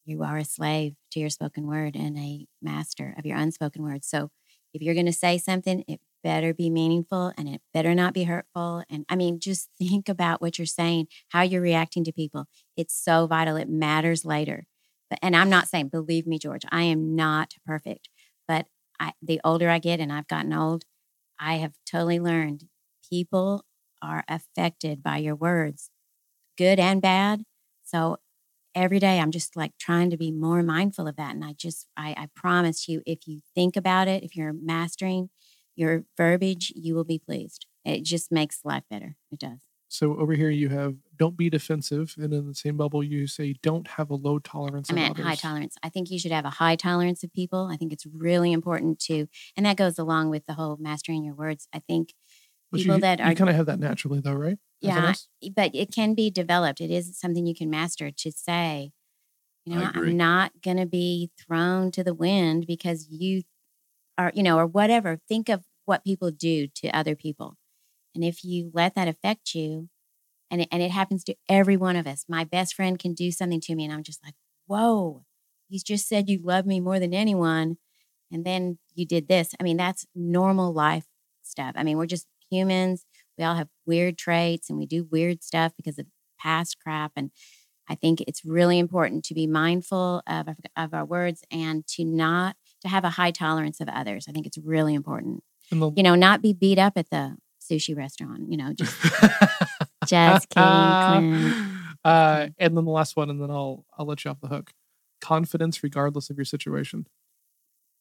[0.04, 4.04] you are a slave to your spoken word and a master of your unspoken word.
[4.04, 4.30] So
[4.72, 8.24] if you're going to say something, it better be meaningful and it better not be
[8.24, 8.82] hurtful.
[8.90, 12.46] And I mean, just think about what you're saying, how you're reacting to people.
[12.76, 13.56] It's so vital.
[13.56, 14.66] It matters later.
[15.08, 18.08] But, and I'm not saying, believe me, George, I am not perfect.
[18.48, 18.66] But
[18.98, 20.84] I, the older I get and I've gotten old,
[21.38, 22.64] I have totally learned
[23.08, 23.64] people
[24.02, 25.90] are affected by your words,
[26.58, 27.44] good and bad.
[27.84, 28.16] So
[28.74, 31.36] every day I'm just like trying to be more mindful of that.
[31.36, 35.30] And I just, I, I promise you, if you think about it, if you're mastering
[35.76, 37.66] your verbiage, you will be pleased.
[37.84, 39.16] It just makes life better.
[39.30, 39.60] It does.
[39.88, 43.54] So over here you have don't be defensive, and in the same bubble you say
[43.62, 44.90] don't have a low tolerance.
[44.90, 45.76] I of meant high tolerance.
[45.82, 47.68] I think you should have a high tolerance of people.
[47.70, 51.34] I think it's really important to, and that goes along with the whole mastering your
[51.34, 51.68] words.
[51.72, 52.14] I think
[52.72, 54.58] But people you, that you are kind of have that naturally, though, right?
[54.82, 54.88] As
[55.40, 56.80] Yeah, but it can be developed.
[56.80, 58.90] It is something you can master to say,
[59.64, 59.90] you know.
[59.94, 63.42] I'm not going to be thrown to the wind because you
[64.18, 65.18] are, you know, or whatever.
[65.28, 67.56] Think of what people do to other people.
[68.14, 69.88] And if you let that affect you,
[70.50, 73.30] and it, and it happens to every one of us, my best friend can do
[73.30, 74.34] something to me, and I'm just like,
[74.66, 75.24] whoa,
[75.68, 77.76] you just said you love me more than anyone.
[78.32, 79.54] And then you did this.
[79.60, 81.06] I mean, that's normal life
[81.42, 81.72] stuff.
[81.76, 83.04] I mean, we're just humans
[83.38, 86.06] we all have weird traits and we do weird stuff because of
[86.40, 87.30] past crap and
[87.88, 92.56] i think it's really important to be mindful of, of our words and to not
[92.82, 95.42] to have a high tolerance of others i think it's really important.
[95.70, 98.96] The- you know not be beat up at the sushi restaurant you know just
[100.06, 100.96] just kidding
[102.04, 104.72] uh, and then the last one, and then I'll I'll let you off the hook.
[105.20, 107.06] Confidence, regardless of your situation.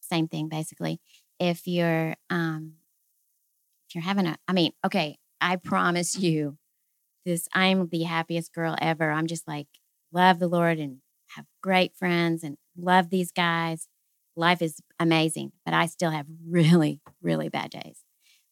[0.01, 0.99] same thing basically.
[1.39, 2.73] If you're um
[3.89, 6.57] if you're having a i mean okay i promise you
[7.25, 9.09] this i'm the happiest girl ever.
[9.09, 9.67] I'm just like
[10.11, 10.97] love the lord and
[11.35, 13.87] have great friends and love these guys
[14.35, 18.03] life is amazing but i still have really really bad days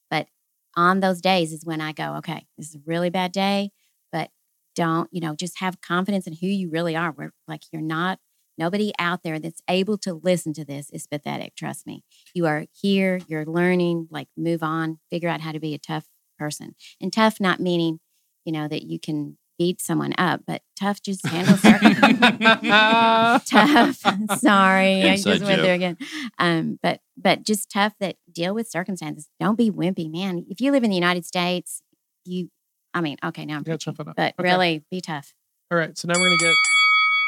[0.09, 0.27] but
[0.75, 3.69] on those days is when i go okay this is a really bad day
[4.11, 4.29] but
[4.75, 8.19] don't you know just have confidence in who you really are we're like you're not
[8.57, 11.55] Nobody out there that's able to listen to this is pathetic.
[11.55, 12.03] Trust me.
[12.33, 16.05] You are here, you're learning, like move on, figure out how to be a tough
[16.37, 16.75] person.
[17.01, 17.99] And tough, not meaning,
[18.45, 23.41] you know, that you can beat someone up, but tough just handles circumstances.
[23.49, 23.95] tough.
[24.41, 25.97] Sorry, I Inside just went there again.
[26.37, 29.29] Um, but but just tough that deal with circumstances.
[29.39, 30.45] Don't be wimpy, man.
[30.49, 31.81] If you live in the United States,
[32.25, 32.49] you
[32.93, 34.15] I mean, okay, now I'm Yeah, preaching, tough enough.
[34.17, 34.51] but Okay.
[34.51, 35.33] really be tough.
[35.71, 36.55] All right, so now we're gonna get.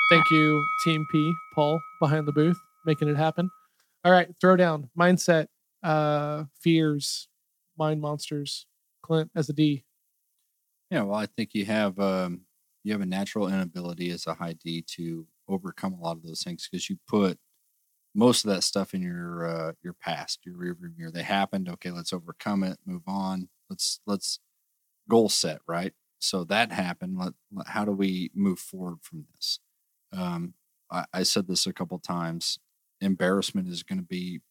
[0.10, 3.50] Thank you, Team P, Paul behind the booth, making it happen.
[4.04, 5.48] All right, throw down mindset,
[5.84, 7.30] uh, fears,
[7.78, 8.66] mind monsters.
[9.02, 9.84] Clint as a D.
[10.90, 12.42] Yeah, well, I think you have um,
[12.84, 16.44] you have a natural inability as a high D to overcome a lot of those
[16.44, 17.40] things because you put
[18.16, 21.12] most of that stuff in your uh, your past, your rearview mirror.
[21.12, 21.70] They happened.
[21.70, 22.80] Okay, let's overcome it.
[22.86, 23.50] Move on.
[23.70, 24.40] Let's let's
[25.10, 25.94] goal set right.
[26.20, 27.18] So that happened.
[27.20, 29.60] Let, let- how do we move forward from this?
[30.14, 30.56] Um,
[30.92, 32.60] I, I said this a couple times.
[33.02, 34.42] Embarrassment is going to be.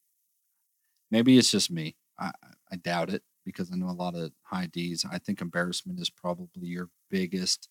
[1.10, 1.96] Maybe it's just me.
[2.18, 2.32] I,
[2.70, 5.04] I doubt it because I know a lot of high D's.
[5.10, 7.68] I think embarrassment is probably your biggest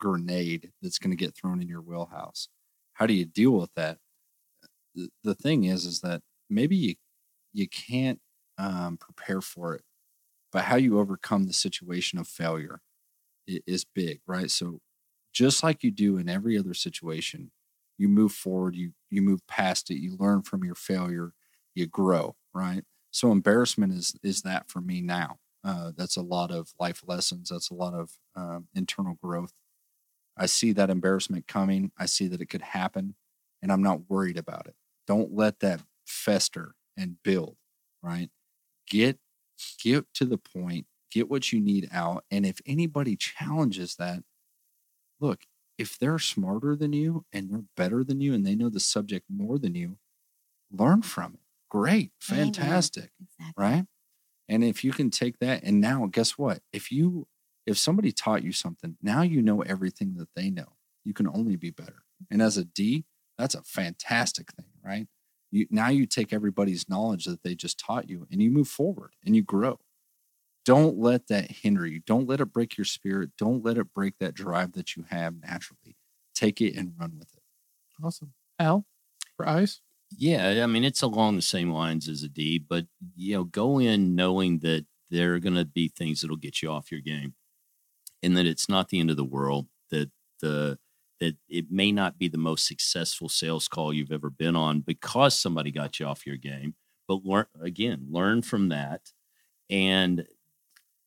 [0.00, 2.48] grenade that's going to get thrown in your wheelhouse.
[2.94, 3.98] How do you deal with that?
[5.24, 6.94] The, thing is, is that maybe you
[7.52, 8.20] you can't
[8.58, 9.82] um, prepare for it,
[10.52, 12.80] but how you overcome the situation of failure
[13.46, 14.50] is big, right?
[14.50, 14.80] So,
[15.32, 17.50] just like you do in every other situation,
[17.98, 21.32] you move forward, you you move past it, you learn from your failure,
[21.74, 22.84] you grow, right?
[23.14, 25.38] So embarrassment is is that for me now.
[25.62, 27.48] Uh, that's a lot of life lessons.
[27.48, 29.52] That's a lot of um, internal growth.
[30.36, 31.92] I see that embarrassment coming.
[31.96, 33.14] I see that it could happen,
[33.62, 34.74] and I'm not worried about it.
[35.06, 37.56] Don't let that fester and build.
[38.02, 38.30] Right?
[38.88, 39.18] Get
[39.80, 40.86] get to the point.
[41.12, 42.24] Get what you need out.
[42.32, 44.24] And if anybody challenges that,
[45.20, 45.42] look.
[45.76, 49.26] If they're smarter than you and they're better than you and they know the subject
[49.28, 49.98] more than you,
[50.70, 51.43] learn from it.
[51.74, 52.52] Great, Amen.
[52.52, 53.10] fantastic.
[53.56, 53.86] right?
[54.48, 56.60] And if you can take that, and now guess what?
[56.72, 57.26] If you
[57.66, 60.76] if somebody taught you something, now you know everything that they know.
[61.02, 62.04] You can only be better.
[62.30, 63.06] And as a D,
[63.36, 65.08] that's a fantastic thing, right?
[65.50, 69.16] You now you take everybody's knowledge that they just taught you and you move forward
[69.26, 69.80] and you grow.
[70.64, 71.98] Don't let that hinder you.
[72.06, 73.30] Don't let it break your spirit.
[73.36, 75.96] Don't let it break that drive that you have naturally.
[76.36, 77.42] Take it and run with it.
[78.00, 78.32] Awesome.
[78.60, 78.86] Al,
[79.36, 79.80] for eyes.
[80.16, 82.86] Yeah, I mean it's along the same lines as a D, but
[83.16, 86.70] you know, go in knowing that there are going to be things that'll get you
[86.70, 87.34] off your game,
[88.22, 89.68] and that it's not the end of the world.
[89.90, 90.10] That
[90.42, 90.78] the
[91.20, 95.38] that it may not be the most successful sales call you've ever been on because
[95.38, 96.74] somebody got you off your game,
[97.08, 99.02] but learn again, learn from that,
[99.70, 100.26] and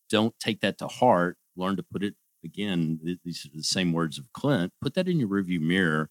[0.10, 1.38] don't take that to heart.
[1.56, 3.00] Learn to put it again.
[3.24, 4.74] These are the same words of Clint.
[4.82, 6.10] Put that in your rearview mirror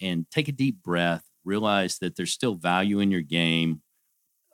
[0.00, 3.82] and take a deep breath realize that there's still value in your game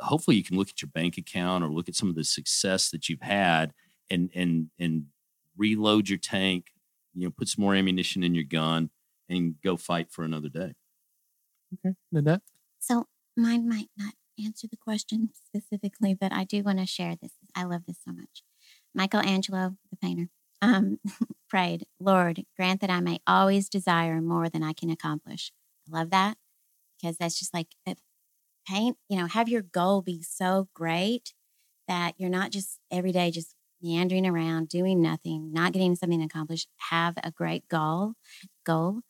[0.01, 2.91] hopefully you can look at your bank account or look at some of the success
[2.91, 3.73] that you've had
[4.11, 5.05] and and and
[5.57, 6.67] reload your tank
[7.15, 8.91] you know put some more ammunition in your gun
[9.29, 10.75] and go fight for another day
[11.75, 11.95] Okay.
[12.13, 12.43] Nanette.
[12.79, 17.33] So mine might not answer the question specifically, but I do want to share this.
[17.55, 18.43] I love this so much.
[18.95, 20.29] Michelangelo, the painter,
[20.61, 20.99] um,
[21.49, 25.53] prayed, Lord, grant that I may always desire more than I can accomplish.
[25.89, 26.37] I love that
[27.05, 27.69] because that's just like
[28.67, 31.35] paint, you know, have your goal be so great
[31.87, 36.69] that you're not just every day just meandering around, doing nothing, not getting something accomplished.
[36.91, 38.15] Have a great goal,
[38.65, 39.01] goal.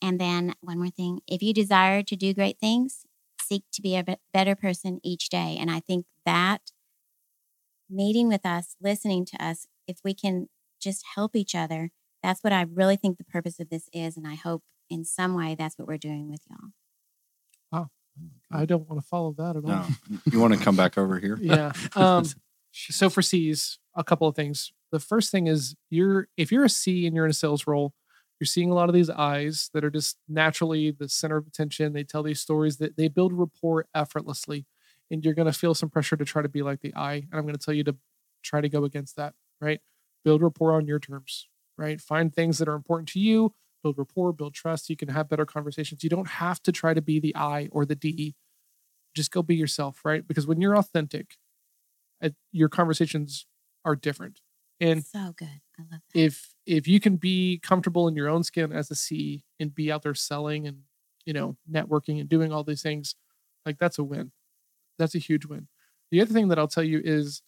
[0.00, 3.04] And then one more thing, if you desire to do great things,
[3.40, 5.58] seek to be a better person each day.
[5.60, 6.72] And I think that
[7.90, 10.48] meeting with us, listening to us, if we can
[10.80, 11.90] just help each other,
[12.22, 14.16] that's what I really think the purpose of this is.
[14.16, 16.70] And I hope in some way that's what we're doing with y'all.
[18.50, 19.70] I don't want to follow that at all.
[19.70, 19.86] No,
[20.30, 21.38] you want to come back over here?
[21.40, 21.72] yeah.
[21.96, 22.24] Um,
[22.72, 24.72] so for C's, a couple of things.
[24.90, 27.94] The first thing is you're if you're a C and you're in a sales role,
[28.38, 31.92] you're seeing a lot of these eyes that are just naturally the center of attention.
[31.92, 34.66] They tell these stories that they build rapport effortlessly,
[35.10, 37.26] and you're going to feel some pressure to try to be like the eye.
[37.30, 37.96] And I'm going to tell you to
[38.42, 39.34] try to go against that.
[39.60, 39.80] Right?
[40.24, 41.48] Build rapport on your terms.
[41.78, 42.00] Right?
[42.00, 43.54] Find things that are important to you.
[43.82, 44.32] Build rapport.
[44.32, 44.90] Build trust.
[44.90, 46.02] You can have better conversations.
[46.02, 48.34] You don't have to try to be the I or the D.
[49.14, 50.00] Just go be yourself.
[50.04, 50.26] Right?
[50.26, 51.36] Because when you're authentic,
[52.22, 53.46] uh, your conversations
[53.84, 54.40] are different.
[54.80, 55.60] And so good.
[55.78, 56.18] I love that.
[56.18, 59.92] if if you can be comfortable in your own skin as a C and be
[59.92, 60.78] out there selling and
[61.24, 63.14] you know networking and doing all these things,
[63.64, 64.32] like that's a win.
[64.98, 65.68] That's a huge win.
[66.10, 67.42] The other thing that I'll tell you is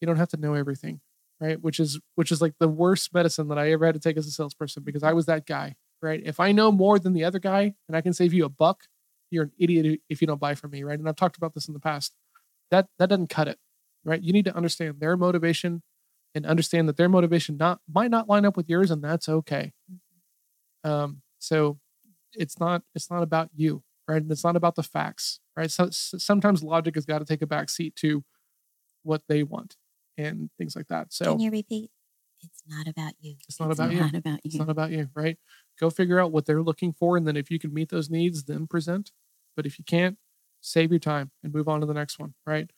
[0.00, 1.00] you don't have to know everything,
[1.42, 1.60] right?
[1.60, 4.26] Which is which is like the worst medicine that I ever had to take as
[4.26, 6.22] a salesperson because I was that guy, right?
[6.24, 8.84] If I know more than the other guy and I can save you a buck,
[9.30, 10.98] you're an idiot if you don't buy from me, right?
[10.98, 12.14] And I've talked about this in the past.
[12.70, 13.58] That that doesn't cut it,
[14.04, 14.22] right?
[14.22, 15.82] You need to understand their motivation
[16.34, 19.72] and understand that their motivation not might not line up with yours and that's okay
[20.84, 21.78] um so
[22.34, 25.88] it's not it's not about you right and it's not about the facts right so
[25.90, 28.24] sometimes logic has got to take a back seat to
[29.02, 29.76] what they want
[30.18, 31.90] and things like that so Can you repeat?
[32.44, 33.36] It's not about you.
[33.48, 34.00] It's not about you.
[34.00, 34.40] not about you.
[34.44, 35.38] it's not about you right
[35.80, 38.44] go figure out what they're looking for and then if you can meet those needs
[38.44, 39.12] then present
[39.56, 40.18] but if you can't
[40.60, 42.70] save your time and move on to the next one right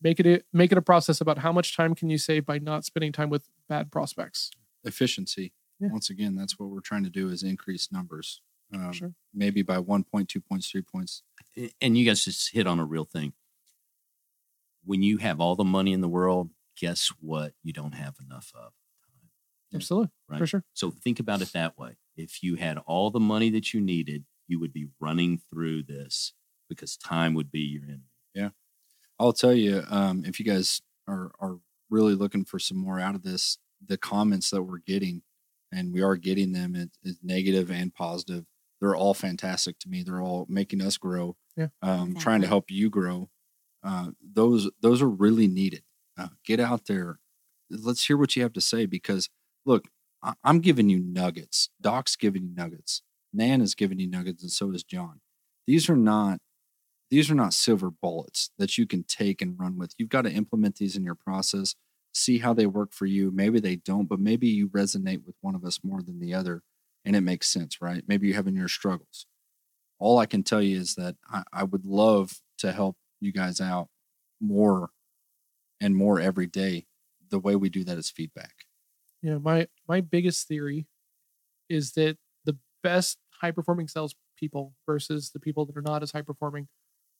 [0.00, 2.58] make it a, make it a process about how much time can you save by
[2.58, 4.50] not spending time with bad prospects
[4.84, 5.52] Efficiency.
[5.80, 5.88] Yeah.
[5.90, 8.40] Once again, that's what we're trying to do is increase numbers.
[8.72, 9.12] Um, Sure.
[9.34, 11.22] Maybe by one point, two points, three points.
[11.80, 13.32] And you guys just hit on a real thing
[14.84, 16.50] when you have all the money in the world
[16.80, 18.72] guess what you don't have enough of
[19.02, 19.28] time
[19.74, 21.96] absolutely right for sure So think about it that way.
[22.16, 26.32] If you had all the money that you needed, you would be running through this
[26.68, 28.10] because time would be your enemy.
[28.34, 28.50] Yeah.
[29.18, 31.58] I'll tell you, um, if you guys are are
[31.90, 35.22] really looking for some more out of this, the comments that we're getting,
[35.72, 38.44] and we are getting them, it is negative and positive.
[38.80, 40.02] They're all fantastic to me.
[40.02, 41.36] They're all making us grow.
[41.56, 41.68] Yeah.
[41.82, 43.30] Um, trying to help you grow.
[43.82, 45.82] Uh, those those are really needed.
[46.18, 47.18] Uh, get out there.
[47.70, 49.28] Let's hear what you have to say because
[49.64, 49.86] look,
[50.22, 51.70] I, I'm giving you nuggets.
[51.80, 53.02] Doc's giving you nuggets.
[53.32, 55.20] Nan is giving you nuggets, and so is John.
[55.66, 56.40] These are not
[57.10, 59.94] these are not silver bullets that you can take and run with.
[59.98, 61.74] You've got to implement these in your process,
[62.12, 63.30] see how they work for you.
[63.30, 66.62] Maybe they don't, but maybe you resonate with one of us more than the other
[67.04, 68.02] and it makes sense, right?
[68.06, 69.26] Maybe you're having your struggles.
[69.98, 73.60] All I can tell you is that I, I would love to help you guys
[73.60, 73.88] out
[74.40, 74.90] more
[75.80, 76.86] and more every day.
[77.30, 78.64] The way we do that is feedback.
[79.22, 80.86] you know my my biggest theory
[81.68, 86.22] is that the best high performing salespeople versus the people that are not as high
[86.22, 86.68] performing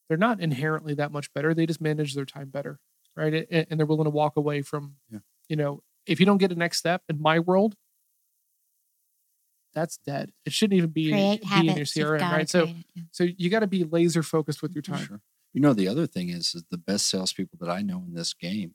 [0.09, 2.79] they're not inherently that much better they just manage their time better
[3.17, 3.47] right?
[3.51, 5.19] And, and they're willing to walk away from, Yeah.
[5.49, 7.75] you know, if you don't get a next step in my world,
[9.75, 10.31] that's dead.
[10.47, 11.93] It shouldn't even be, Create be in your habits.
[11.95, 12.49] CRM, right?
[12.49, 13.03] So, it, yeah.
[13.11, 15.05] so you got to be laser focused with your time.
[15.07, 15.21] Sure.
[15.59, 18.33] You know, the other thing is, is the best salespeople that I know in this
[18.33, 18.75] game,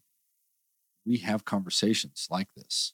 [1.06, 2.92] we have conversations like this.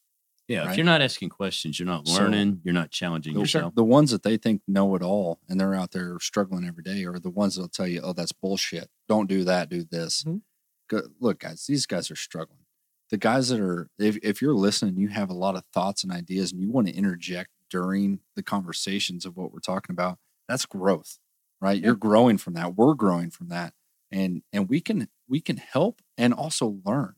[0.47, 0.69] Yeah.
[0.69, 3.73] If you're not asking questions, you're not So- learning, you're not challenging The, yourself.
[3.73, 7.03] the ones that they think know it all and they're out there struggling every day
[7.05, 8.91] are the ones that'll tell you, oh, that's bullshit.
[9.07, 10.21] Don't do that, do this.
[10.23, 10.43] Mhm.
[10.87, 12.65] Go- Look, guys, these guys are struggling.
[13.09, 16.13] The guys that are, if, if you're listening, you have a lot of thoughts and
[16.13, 20.67] ideas and you want to interject during the conversations of what we're talking about, that's
[20.67, 21.17] growth,
[21.59, 21.81] right?
[21.83, 22.75] You're growing from that.
[22.75, 23.73] We're growing from that.
[24.11, 27.15] And, and we can, we can help and also learn.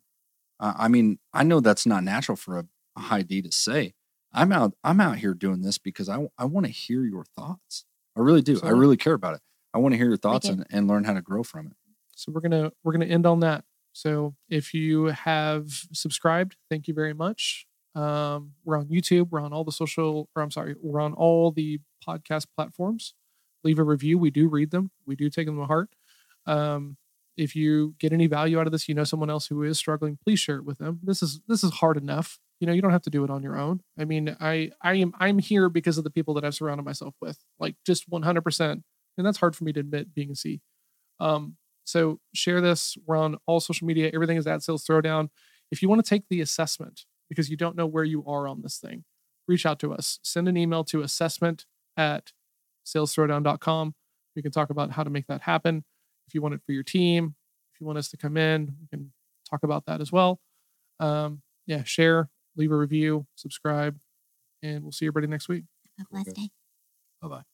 [0.60, 2.66] Uh, I mean, I know that's not natural for a,
[2.98, 3.94] a high D to say,
[4.34, 4.74] I'm out.
[4.84, 7.86] I'm out here doing this because I I want to hear your thoughts.
[8.16, 8.60] I really do.
[8.64, 9.42] I really care about it.
[9.74, 11.74] I want to hear your thoughts and, and learn how to grow from it.
[12.16, 13.66] So we're gonna we're gonna end on that.
[13.94, 17.66] So if you have subscribed, thank you very much.
[17.94, 19.30] Um, we're on YouTube.
[19.32, 23.14] We're on all the social, or I'm sorry, we're on all the podcast platforms.
[23.64, 24.18] Leave a review.
[24.18, 24.92] We do read them.
[25.06, 25.90] We do take them to heart.
[26.46, 26.98] Um,
[27.38, 30.18] if you get any value out of this, you know someone else who is struggling,
[30.24, 31.00] please share it with them.
[31.04, 32.40] This is this is hard enough.
[32.60, 33.82] You know, you don't have to do it on your own.
[33.98, 37.16] I mean, I I am I'm here because of the people that I've surrounded myself
[37.22, 38.42] with, like just 100.
[38.42, 38.84] percent
[39.18, 40.62] And that's hard for me to admit being a C.
[41.20, 42.98] Um, so share this.
[43.06, 44.12] We're on all social media.
[44.14, 45.30] Everything is at Sales Throwdown.
[45.72, 48.62] If you want to take the assessment because you don't know where you are on
[48.62, 49.04] this thing,
[49.48, 50.20] reach out to us.
[50.22, 51.66] Send an email to assessment
[51.98, 52.34] at
[52.86, 53.96] salesthrowdown.com.
[54.36, 55.84] We can talk about how to make that happen.
[56.32, 57.36] If you want it for your team,
[57.76, 59.12] if you want us to come in, we can
[59.50, 60.40] talk about that as well.
[61.02, 64.00] Um, yeah, share, leave a review, subscribe,
[64.64, 65.66] and we'll see everybody next week.
[65.98, 66.50] Have a blessed day.
[67.22, 67.51] Bye bye.